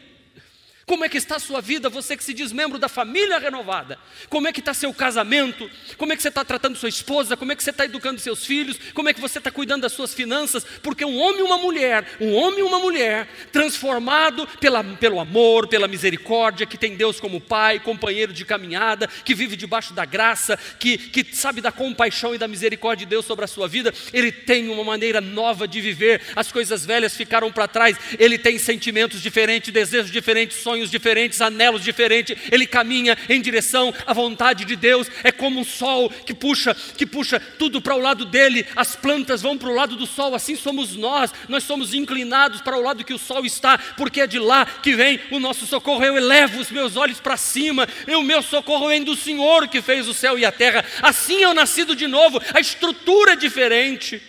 [0.86, 3.98] Como é que está a sua vida, você que se diz membro da família renovada?
[4.28, 5.70] Como é que está seu casamento?
[5.98, 7.38] Como é que você está tratando sua esposa?
[7.38, 8.78] Como é que você está educando seus filhos?
[8.94, 10.66] Como é que você está cuidando das suas finanças?
[10.82, 15.70] Porque um homem e uma mulher, um homem e uma mulher, transformado pela, pelo amor,
[15.70, 20.60] pela misericórdia, que tem Deus como pai, companheiro de caminhada, que vive debaixo da graça,
[20.80, 24.34] que, que sabe da compaixão e da misericórdia de Deus sobre a sua vida, ele
[24.34, 29.22] tem uma maneira nova de viver, as coisas velhas ficaram para trás, ele tem sentimentos
[29.22, 34.76] diferentes, desejos diferentes, sonhos sonhos diferentes, anelos diferentes, ele caminha em direção à vontade de
[34.76, 35.08] Deus.
[35.24, 38.66] É como um sol que puxa, que puxa tudo para o lado dele.
[38.76, 41.32] As plantas vão para o lado do sol, assim somos nós.
[41.48, 44.96] Nós somos inclinados para o lado que o sol está, porque é de lá que
[44.96, 46.04] vem o nosso socorro.
[46.04, 49.80] Eu elevo os meus olhos para cima, e o meu socorro vem do Senhor que
[49.80, 50.84] fez o céu e a terra.
[51.04, 54.20] Assim eu nascido de novo, a estrutura é diferente.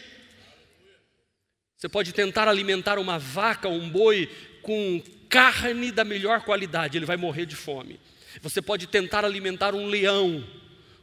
[1.79, 4.29] Você pode tentar alimentar uma vaca ou um boi
[4.61, 5.03] com
[5.35, 7.99] carne da melhor qualidade, ele vai morrer de fome.
[8.41, 10.47] Você pode tentar alimentar um leão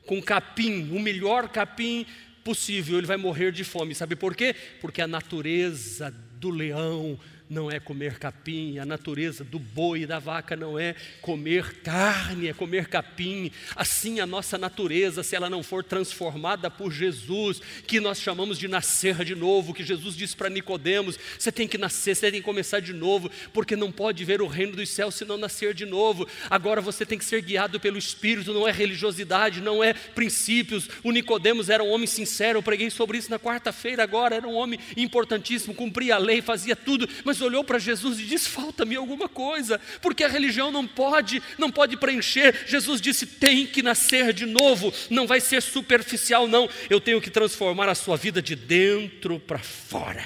[0.05, 2.05] com capim, o melhor capim
[2.41, 3.93] possível, ele vai morrer de fome.
[3.93, 4.55] Sabe por quê?
[4.79, 7.19] Porque a natureza do leão
[7.51, 12.47] não é comer capim, a natureza do boi e da vaca não é comer carne,
[12.47, 13.51] é comer capim.
[13.75, 18.69] Assim a nossa natureza, se ela não for transformada por Jesus, que nós chamamos de
[18.69, 22.45] nascer de novo, que Jesus disse para Nicodemos, você tem que nascer, você tem que
[22.45, 25.85] começar de novo, porque não pode ver o reino dos céus se não nascer de
[25.85, 26.25] novo.
[26.49, 30.87] Agora você tem que ser guiado pelo Espírito, não é religiosidade, não é princípios.
[31.03, 34.55] O Nicodemos era um homem sincero, eu preguei sobre isso na quarta-feira agora, era um
[34.55, 39.27] homem importantíssimo, cumpria a lei, fazia tudo, mas olhou para Jesus e disse: Falta-me alguma
[39.27, 42.65] coisa, porque a religião não pode, não pode preencher.
[42.67, 46.69] Jesus disse: Tem que nascer de novo, não vai ser superficial, não.
[46.89, 50.25] Eu tenho que transformar a sua vida de dentro para fora.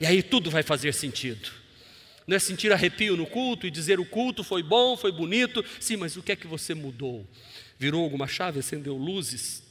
[0.00, 1.50] E aí tudo vai fazer sentido.
[2.26, 5.64] Não é sentir arrepio no culto e dizer o culto foi bom, foi bonito.
[5.80, 7.26] Sim, mas o que é que você mudou?
[7.78, 9.62] Virou alguma chave, acendeu luzes?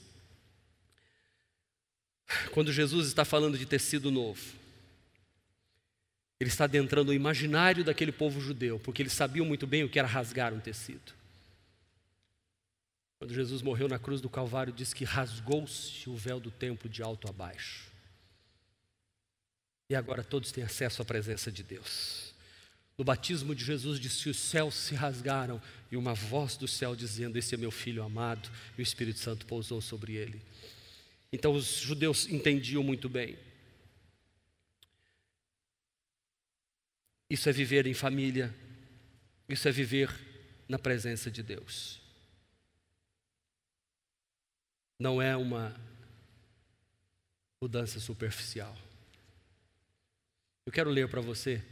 [2.52, 4.42] Quando Jesus está falando de tecido novo,
[6.40, 9.98] ele está adentrando o imaginário daquele povo judeu, porque eles sabiam muito bem o que
[9.98, 11.14] era rasgar um tecido.
[13.20, 17.02] Quando Jesus morreu na cruz do Calvário, diz que rasgou-se o véu do templo de
[17.02, 17.92] alto a baixo.
[19.90, 22.36] E agora todos têm acesso à presença de Deus.
[22.98, 25.62] No batismo de Jesus disse que os céus se rasgaram
[25.92, 29.46] e uma voz do céu dizendo: Esse é meu filho amado, e o Espírito Santo
[29.46, 30.42] pousou sobre ele.
[31.32, 33.38] Então os judeus entendiam muito bem.
[37.30, 38.54] Isso é viver em família,
[39.50, 40.10] isso é viver
[40.68, 42.02] na presença de Deus.
[45.00, 45.76] Não é uma
[47.62, 48.76] mudança superficial.
[50.66, 51.64] Eu quero ler para você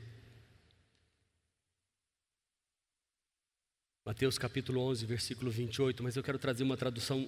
[4.05, 7.27] Mateus capítulo 11, versículo 28, mas eu quero trazer uma tradução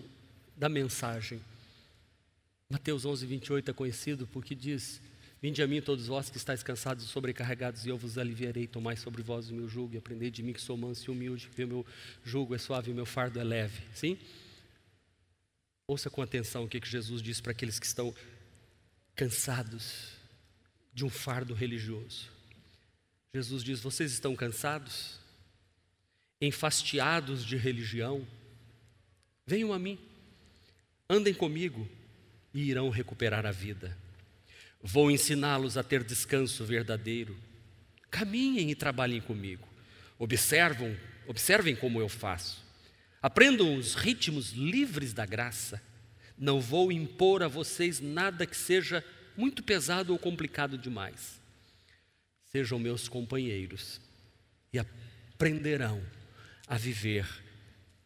[0.55, 1.41] da mensagem.
[2.69, 5.01] Mateus 11, 28 é conhecido porque diz:
[5.41, 8.65] Vinde a mim todos vós que estáis cansados e sobrecarregados, e eu vos aliviarei.
[8.65, 11.47] Tomai sobre vós o meu jugo e aprendei de mim que sou manso e humilde,
[11.49, 11.85] que o meu
[12.23, 13.83] jugo é suave e o meu fardo é leve.
[13.93, 14.17] Sim?
[15.87, 18.13] Ouça com atenção o que, que Jesus diz para aqueles que estão
[19.15, 20.13] cansados
[20.91, 22.29] de um fardo religioso.
[23.33, 25.19] Jesus diz: Vocês estão cansados,
[26.41, 28.27] enfastiados de religião?
[29.45, 29.99] Venham a mim,
[31.07, 31.87] andem comigo
[32.53, 33.95] e irão recuperar a vida.
[34.81, 37.37] Vou ensiná-los a ter descanso verdadeiro.
[38.09, 39.67] Caminhem e trabalhem comigo.
[40.17, 40.95] Observam,
[41.27, 42.65] observem como eu faço.
[43.21, 45.81] Aprendam os ritmos livres da graça.
[46.37, 49.03] Não vou impor a vocês nada que seja
[49.35, 51.39] muito pesado ou complicado demais.
[52.45, 53.99] Sejam meus companheiros
[54.71, 56.01] e aprenderão
[56.67, 57.27] a viver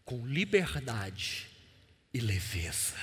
[0.03, 1.47] com liberdade
[2.13, 2.99] e leveza.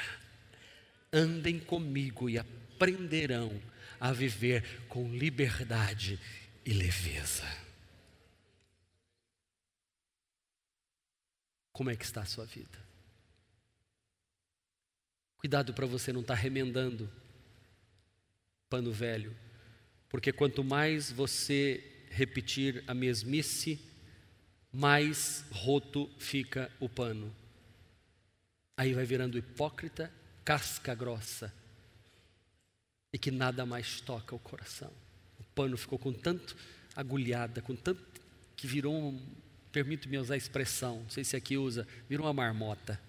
[1.12, 2.39] Andem comigo e
[2.79, 3.61] aprenderão
[3.99, 6.18] a viver com liberdade
[6.64, 7.45] e leveza.
[11.72, 12.79] Como é que está a sua vida?
[15.39, 17.11] Cuidado para você não estar tá remendando
[18.68, 19.37] pano velho,
[20.09, 23.81] porque quanto mais você repetir a mesmice,
[24.72, 27.35] mais roto fica o pano.
[28.76, 30.12] Aí vai virando hipócrita,
[30.45, 31.53] casca grossa,
[33.13, 34.93] e que nada mais toca o coração.
[35.39, 36.57] O pano ficou com tanto
[36.95, 38.03] agulhada, com tanto
[38.57, 39.27] que virou um,
[39.71, 43.01] permito-me usar a expressão, não sei se aqui usa, virou uma marmota.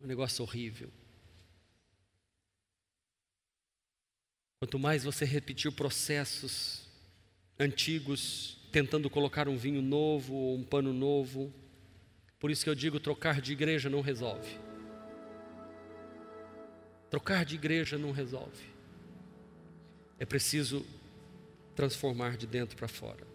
[0.00, 0.90] Um negócio horrível.
[4.60, 6.86] Quanto mais você repetir processos
[7.58, 11.52] antigos, tentando colocar um vinho novo ou um pano novo,
[12.38, 14.58] por isso que eu digo: trocar de igreja não resolve.
[17.10, 18.64] Trocar de igreja não resolve.
[20.18, 20.84] É preciso
[21.74, 23.26] transformar de dentro para fora.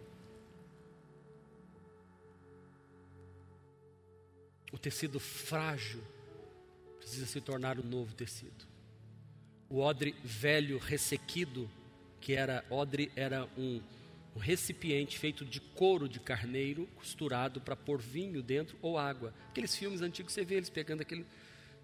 [4.71, 6.03] O tecido frágil
[6.99, 8.65] precisa se tornar um novo tecido.
[9.69, 11.69] O odre velho ressequido,
[12.19, 13.81] que era odre era um,
[14.35, 19.33] um recipiente feito de couro de carneiro costurado para pôr vinho dentro ou água.
[19.49, 21.25] Aqueles filmes antigos você vê eles pegando aquele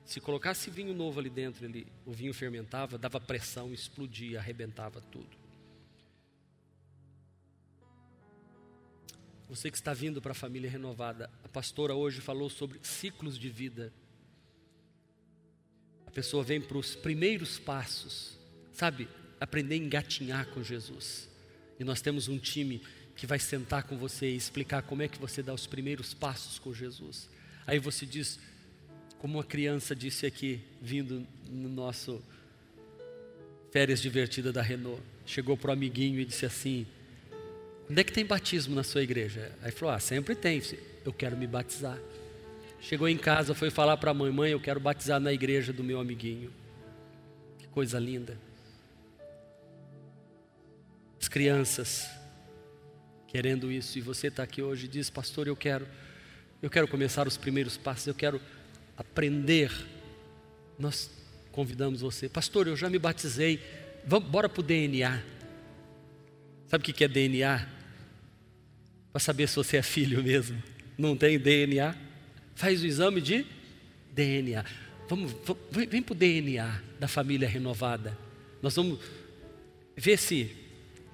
[0.10, 5.38] se colocasse vinho novo ali dentro, ele, o vinho fermentava, dava pressão, explodia, arrebentava tudo.
[9.48, 13.50] Você que está vindo para a família renovada, a pastora hoje falou sobre ciclos de
[13.50, 13.94] vida.
[16.08, 18.36] A pessoa vem para os primeiros passos,
[18.74, 19.08] sabe?
[19.40, 21.30] Aprender a engatinhar com Jesus.
[21.80, 22.82] E nós temos um time
[23.16, 26.58] que vai sentar com você e explicar como é que você dá os primeiros passos
[26.58, 27.30] com Jesus.
[27.68, 28.40] Aí você diz,
[29.20, 32.24] como uma criança disse aqui, vindo no nosso
[33.70, 36.88] férias divertida da Renault, chegou para o amiguinho e disse assim:
[37.90, 39.52] Onde é que tem batismo na sua igreja?
[39.62, 40.62] Aí falou: Ah, sempre tem.
[41.06, 42.00] Eu quero me batizar.
[42.82, 45.84] Chegou em casa, foi falar para a mãe: Mãe, eu quero batizar na igreja do
[45.84, 46.52] meu amiguinho.
[47.60, 48.38] Que coisa linda.
[51.20, 52.10] As crianças
[53.28, 55.86] querendo isso, e você está aqui hoje e diz: Pastor, eu quero,
[56.62, 58.42] eu quero começar os primeiros passos, eu quero
[59.00, 59.72] aprender.
[60.78, 61.10] Nós
[61.52, 63.60] convidamos você, Pastor, eu já me batizei,
[64.06, 65.24] vamos, bora para o DNA.
[66.68, 67.80] Sabe o que é DNA?
[69.12, 70.62] para saber se você é filho mesmo.
[70.98, 71.96] Não tem DNA?
[72.56, 73.46] Faz o exame de
[74.14, 74.64] DNA.
[75.08, 78.18] Vamos, vamos vem para o DNA da família renovada.
[78.62, 79.00] Nós vamos
[79.96, 80.56] ver se.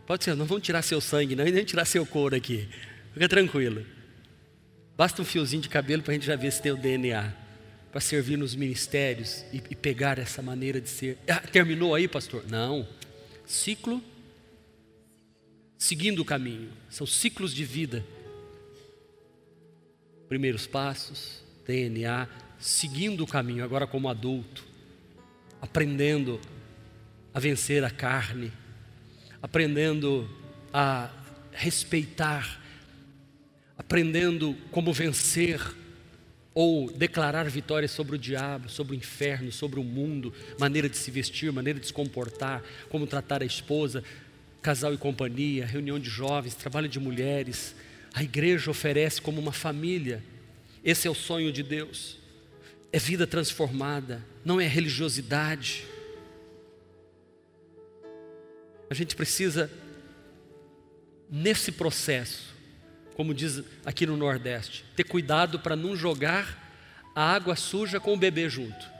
[0.05, 2.67] Pode ser, não vamos tirar seu sangue, não, nem tirar seu couro aqui.
[3.13, 3.85] Fica tranquilo.
[4.95, 7.33] Basta um fiozinho de cabelo para a gente já ver se tem o DNA.
[7.95, 11.17] Para servir nos ministérios e, e pegar essa maneira de ser.
[11.29, 12.43] Ah, terminou aí, pastor?
[12.45, 12.85] Não.
[13.45, 14.03] Ciclo
[15.77, 16.73] seguindo o caminho.
[16.89, 18.05] São ciclos de vida.
[20.27, 22.27] Primeiros passos, DNA,
[22.59, 24.65] seguindo o caminho, agora como adulto,
[25.61, 26.37] aprendendo
[27.33, 28.51] a vencer a carne,
[29.41, 30.29] aprendendo
[30.73, 31.09] a
[31.53, 32.61] respeitar,
[33.77, 35.61] aprendendo como vencer
[36.55, 41.11] ou declarar vitória sobre o diabo, sobre o inferno, sobre o mundo, maneira de se
[41.11, 44.01] vestir, maneira de se comportar, como tratar a esposa,
[44.61, 47.75] casal e companhia, reunião de jovens, trabalho de mulheres.
[48.13, 50.23] A igreja oferece como uma família.
[50.81, 52.17] Esse é o sonho de Deus.
[52.89, 55.85] É vida transformada, não é religiosidade.
[58.89, 59.69] A gente precisa,
[61.29, 62.54] nesse processo,
[63.15, 66.61] como diz aqui no Nordeste, ter cuidado para não jogar
[67.15, 68.93] a água suja com o bebê junto.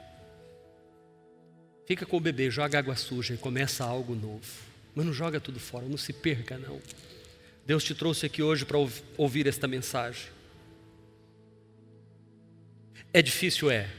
[1.86, 4.46] Fica com o bebê, joga água suja e começa algo novo.
[4.96, 6.82] Mas não joga tudo fora, não se perca, não.
[7.66, 8.78] Deus te trouxe aqui hoje para
[9.18, 10.30] ouvir esta mensagem.
[13.14, 13.90] É difícil, é.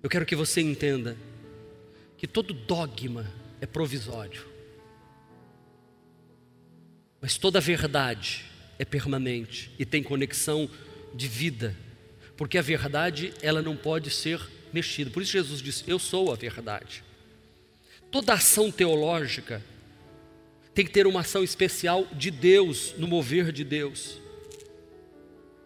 [0.00, 1.16] Eu quero que você entenda
[2.16, 3.26] que todo dogma
[3.60, 4.46] é provisório,
[7.20, 8.44] mas toda verdade
[8.78, 10.70] é permanente e tem conexão
[11.14, 11.74] de vida,
[12.36, 14.40] porque a verdade ela não pode ser
[14.72, 15.10] mexida.
[15.10, 17.02] Por isso Jesus disse: Eu sou a verdade.
[18.10, 19.62] Toda ação teológica
[20.74, 24.20] tem que ter uma ação especial de Deus, no mover de Deus.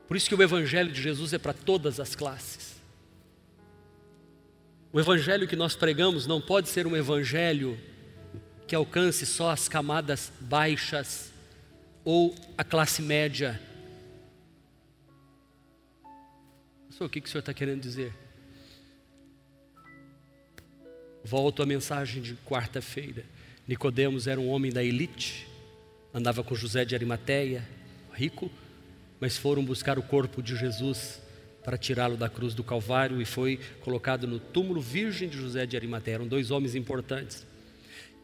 [0.09, 2.73] Por isso que o Evangelho de Jesus é para todas as classes.
[4.93, 7.79] O Evangelho que nós pregamos não pode ser um Evangelho
[8.67, 11.32] que alcance só as camadas baixas
[12.05, 13.61] ou a classe média.
[17.01, 18.13] O que, que o senhor está querendo dizer?
[21.25, 23.25] Volto à mensagem de quarta-feira.
[23.67, 25.49] Nicodemos era um homem da elite,
[26.15, 27.67] andava com José de Arimateia,
[28.13, 28.51] rico,
[29.21, 31.21] mas foram buscar o corpo de Jesus
[31.65, 35.77] para tirá-lo da cruz do Calvário e foi colocado no túmulo virgem de José de
[35.77, 36.17] Arimateia.
[36.17, 37.47] Eram dois homens importantes.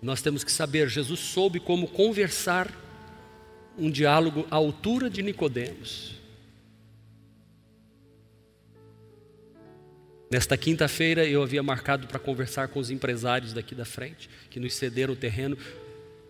[0.03, 2.73] Nós temos que saber, Jesus soube como conversar
[3.79, 6.19] um diálogo à altura de Nicodemos.
[10.31, 14.75] Nesta quinta-feira eu havia marcado para conversar com os empresários daqui da frente, que nos
[14.75, 15.57] cederam o terreno,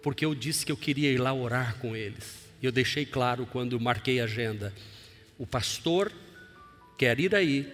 [0.02, 2.46] porque eu disse que eu queria ir lá orar com eles.
[2.62, 4.72] E eu deixei claro quando marquei a agenda:
[5.36, 6.12] o pastor
[6.96, 7.72] quer ir aí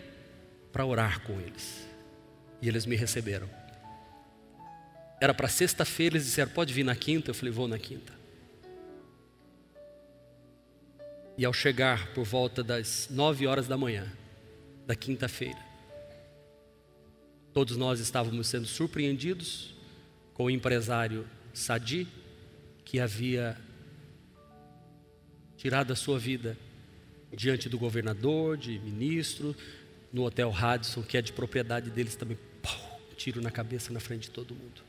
[0.72, 1.86] para orar com eles.
[2.62, 3.48] E eles me receberam.
[5.20, 7.30] Era para sexta-feira, eles disseram: pode vir na quinta?
[7.30, 8.23] Eu falei: vou na quinta.
[11.36, 14.10] E ao chegar por volta das nove horas da manhã
[14.86, 15.74] da quinta-feira,
[17.54, 19.72] Todos nós estávamos sendo surpreendidos
[20.34, 22.08] com o empresário Sadi,
[22.84, 23.56] que havia
[25.56, 26.58] tirado a sua vida
[27.32, 29.54] diante do governador, de ministro,
[30.12, 32.36] no hotel Radisson, que é de propriedade deles também.
[32.60, 34.82] Pau, tiro na cabeça na frente de todo mundo.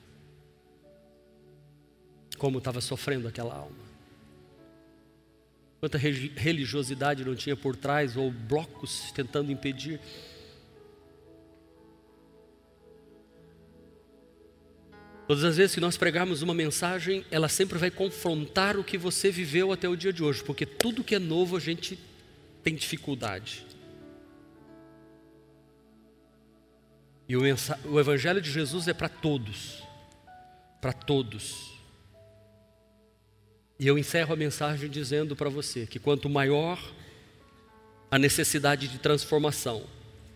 [2.36, 3.95] Como estava sofrendo aquela alma.
[5.86, 10.00] Quanta religiosidade não tinha por trás, ou blocos tentando impedir.
[15.28, 19.30] Todas as vezes que nós pregarmos uma mensagem, ela sempre vai confrontar o que você
[19.30, 22.00] viveu até o dia de hoje, porque tudo que é novo a gente
[22.64, 23.64] tem dificuldade.
[27.30, 27.42] E o,
[27.92, 29.84] o Evangelho de Jesus é para todos,
[30.82, 31.75] para todos.
[33.80, 36.80] E eu encerro a mensagem dizendo para você que quanto maior
[38.10, 39.84] a necessidade de transformação,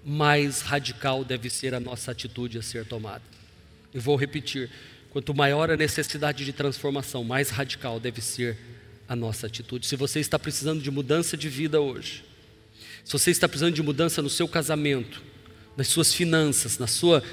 [0.04, 3.24] mais radical deve ser a nossa atitude a ser tomada.
[3.94, 4.70] E vou repetir:
[5.10, 8.58] quanto maior a necessidade de transformação, mais radical deve ser
[9.08, 9.88] a nossa atitude.
[9.88, 12.24] Se você está precisando de mudança de vida hoje,
[13.04, 15.24] se você está precisando de mudança no seu casamento,
[15.76, 17.24] nas suas finanças, na sua.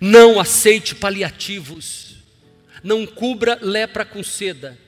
[0.00, 2.07] Não aceite paliativos.
[2.82, 4.78] Não cubra lepra com seda.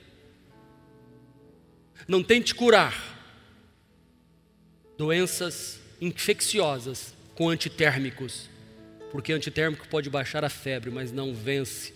[2.06, 2.94] Não tente curar
[4.96, 8.50] doenças infecciosas com antitérmicos
[9.10, 11.92] porque antitérmico pode baixar a febre, mas não vence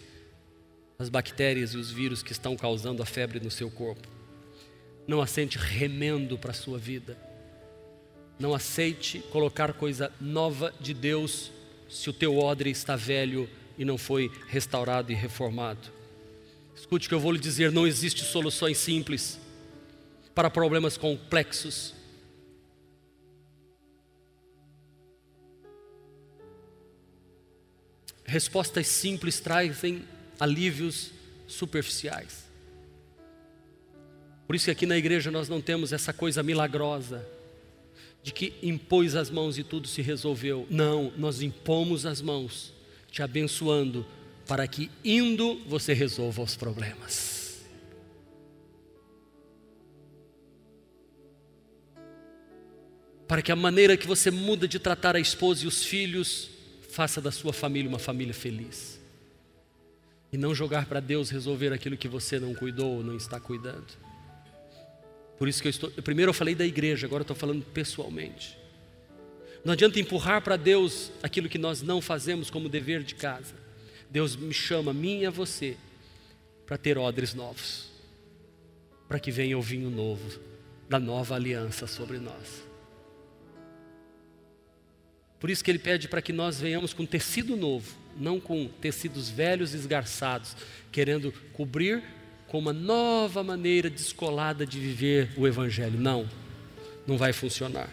[0.98, 4.08] as bactérias e os vírus que estão causando a febre no seu corpo.
[5.06, 7.16] Não aceite remendo para a sua vida.
[8.38, 11.52] Não aceite colocar coisa nova de Deus
[11.88, 15.92] se o teu odre está velho e não foi restaurado e reformado.
[16.76, 19.38] Escute o que eu vou lhe dizer: não existe soluções simples
[20.34, 21.94] para problemas complexos.
[28.24, 30.02] Respostas simples trazem
[30.40, 31.12] alívios
[31.46, 32.44] superficiais.
[34.46, 37.26] Por isso que aqui na igreja nós não temos essa coisa milagrosa
[38.22, 40.66] de que impôs as mãos e tudo se resolveu.
[40.70, 42.73] Não, nós impomos as mãos,
[43.14, 44.04] te abençoando,
[44.46, 47.62] para que indo você resolva os problemas.
[53.28, 56.50] Para que a maneira que você muda de tratar a esposa e os filhos
[56.94, 59.00] Faça da sua família uma família feliz.
[60.32, 63.86] E não jogar para Deus resolver aquilo que você não cuidou ou não está cuidando.
[65.36, 65.90] Por isso que eu estou.
[65.90, 68.56] Primeiro eu falei da igreja, agora eu estou falando pessoalmente.
[69.64, 73.54] Não adianta empurrar para Deus aquilo que nós não fazemos como dever de casa.
[74.10, 75.76] Deus me chama, a mim e a você,
[76.66, 77.90] para ter odres novos,
[79.08, 80.38] para que venha o vinho novo
[80.88, 82.64] da nova aliança sobre nós.
[85.40, 89.28] Por isso que ele pede para que nós venhamos com tecido novo, não com tecidos
[89.28, 90.56] velhos esgarçados,
[90.92, 92.02] querendo cobrir
[92.48, 95.98] com uma nova maneira descolada de viver o Evangelho.
[95.98, 96.28] Não,
[97.06, 97.90] não vai funcionar.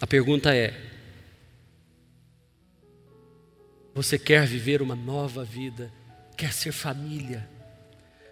[0.00, 0.74] A pergunta é:
[3.94, 5.90] você quer viver uma nova vida?
[6.36, 7.48] Quer ser família?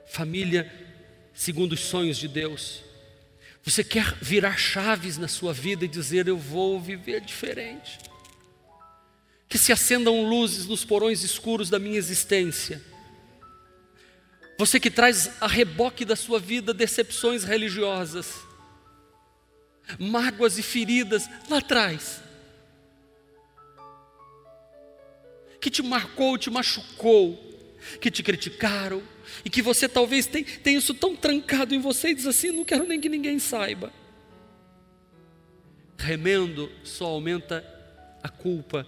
[0.06, 0.70] Família
[1.32, 2.82] segundo os sonhos de Deus?
[3.62, 7.98] Você quer virar chaves na sua vida e dizer: Eu vou viver diferente.
[9.48, 12.82] Que se acendam luzes nos porões escuros da minha existência.
[14.58, 18.43] Você que traz a reboque da sua vida decepções religiosas,
[19.98, 22.22] mágoas e feridas lá atrás,
[25.60, 27.38] que te marcou, te machucou,
[28.00, 29.02] que te criticaram,
[29.44, 32.64] e que você talvez tenha, tenha isso tão trancado em você e diz assim: não
[32.64, 33.92] quero nem que ninguém saiba.
[35.96, 37.64] remendo só aumenta
[38.22, 38.86] a culpa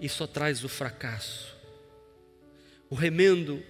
[0.00, 1.56] e só traz o fracasso.
[2.90, 3.62] O remendo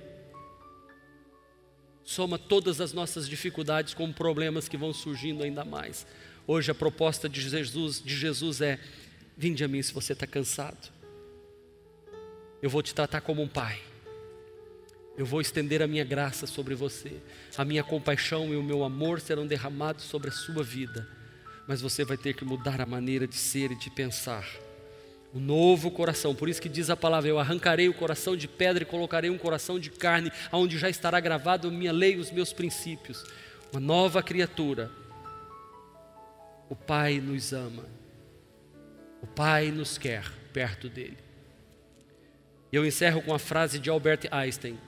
[2.05, 6.07] soma todas as nossas dificuldades com problemas que vão surgindo ainda mais.
[6.51, 8.81] Hoje a proposta de Jesus, de Jesus é:
[9.37, 10.91] vinde a mim se você está cansado.
[12.63, 13.79] Eu vou te tratar como um pai.
[15.19, 17.13] Eu vou estender a minha graça sobre você.
[17.55, 21.07] A minha compaixão e o meu amor serão derramados sobre a sua vida.
[21.67, 24.49] Mas você vai ter que mudar a maneira de ser e de pensar.
[25.35, 28.85] Um novo coração, por isso que diz a palavra: Eu arrancarei o coração de pedra
[28.85, 32.31] e colocarei um coração de carne, onde já estará gravado a minha lei e os
[32.31, 33.23] meus princípios.
[33.71, 34.91] Uma nova criatura.
[36.69, 37.85] O Pai nos ama,
[39.23, 41.17] o Pai nos quer perto dele.
[42.71, 44.79] Eu encerro com a frase de Albert Einstein: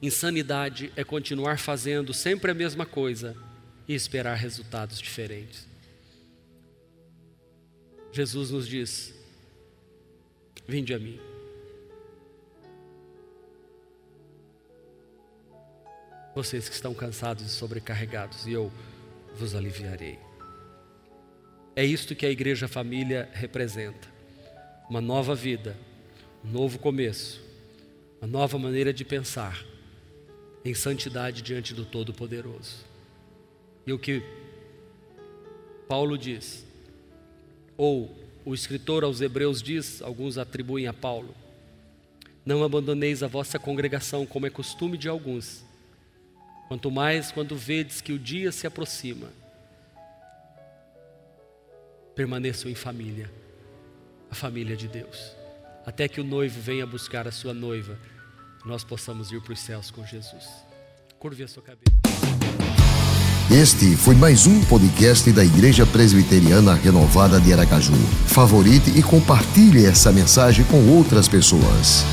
[0.00, 3.36] Insanidade é continuar fazendo sempre a mesma coisa
[3.86, 5.68] e esperar resultados diferentes.
[8.10, 9.14] Jesus nos diz:
[10.66, 11.20] Vinde a mim.
[16.34, 18.72] Vocês que estão cansados e sobrecarregados, e eu
[19.34, 20.18] vos aliviarei.
[21.74, 24.08] É isto que a igreja família representa:
[24.90, 25.76] uma nova vida,
[26.44, 27.40] um novo começo,
[28.20, 29.64] uma nova maneira de pensar
[30.64, 32.84] em santidade diante do Todo-Poderoso.
[33.86, 34.22] E o que
[35.88, 36.64] Paulo diz,
[37.76, 41.34] ou o escritor aos Hebreus diz, alguns atribuem a Paulo:
[42.44, 45.64] Não abandoneis a vossa congregação, como é costume de alguns,
[46.68, 49.41] quanto mais quando vedes que o dia se aproxima.
[52.14, 53.30] Permaneçam em família,
[54.30, 55.42] a família de Deus
[55.86, 57.98] até que o noivo venha buscar a sua noiva,
[58.64, 60.44] nós possamos ir para os céus com Jesus.
[61.18, 61.92] Curve a sua cabeça.
[63.50, 67.92] Este foi mais um podcast da Igreja Presbiteriana Renovada de Aracaju.
[68.26, 72.04] Favorite e compartilhe essa mensagem com outras pessoas.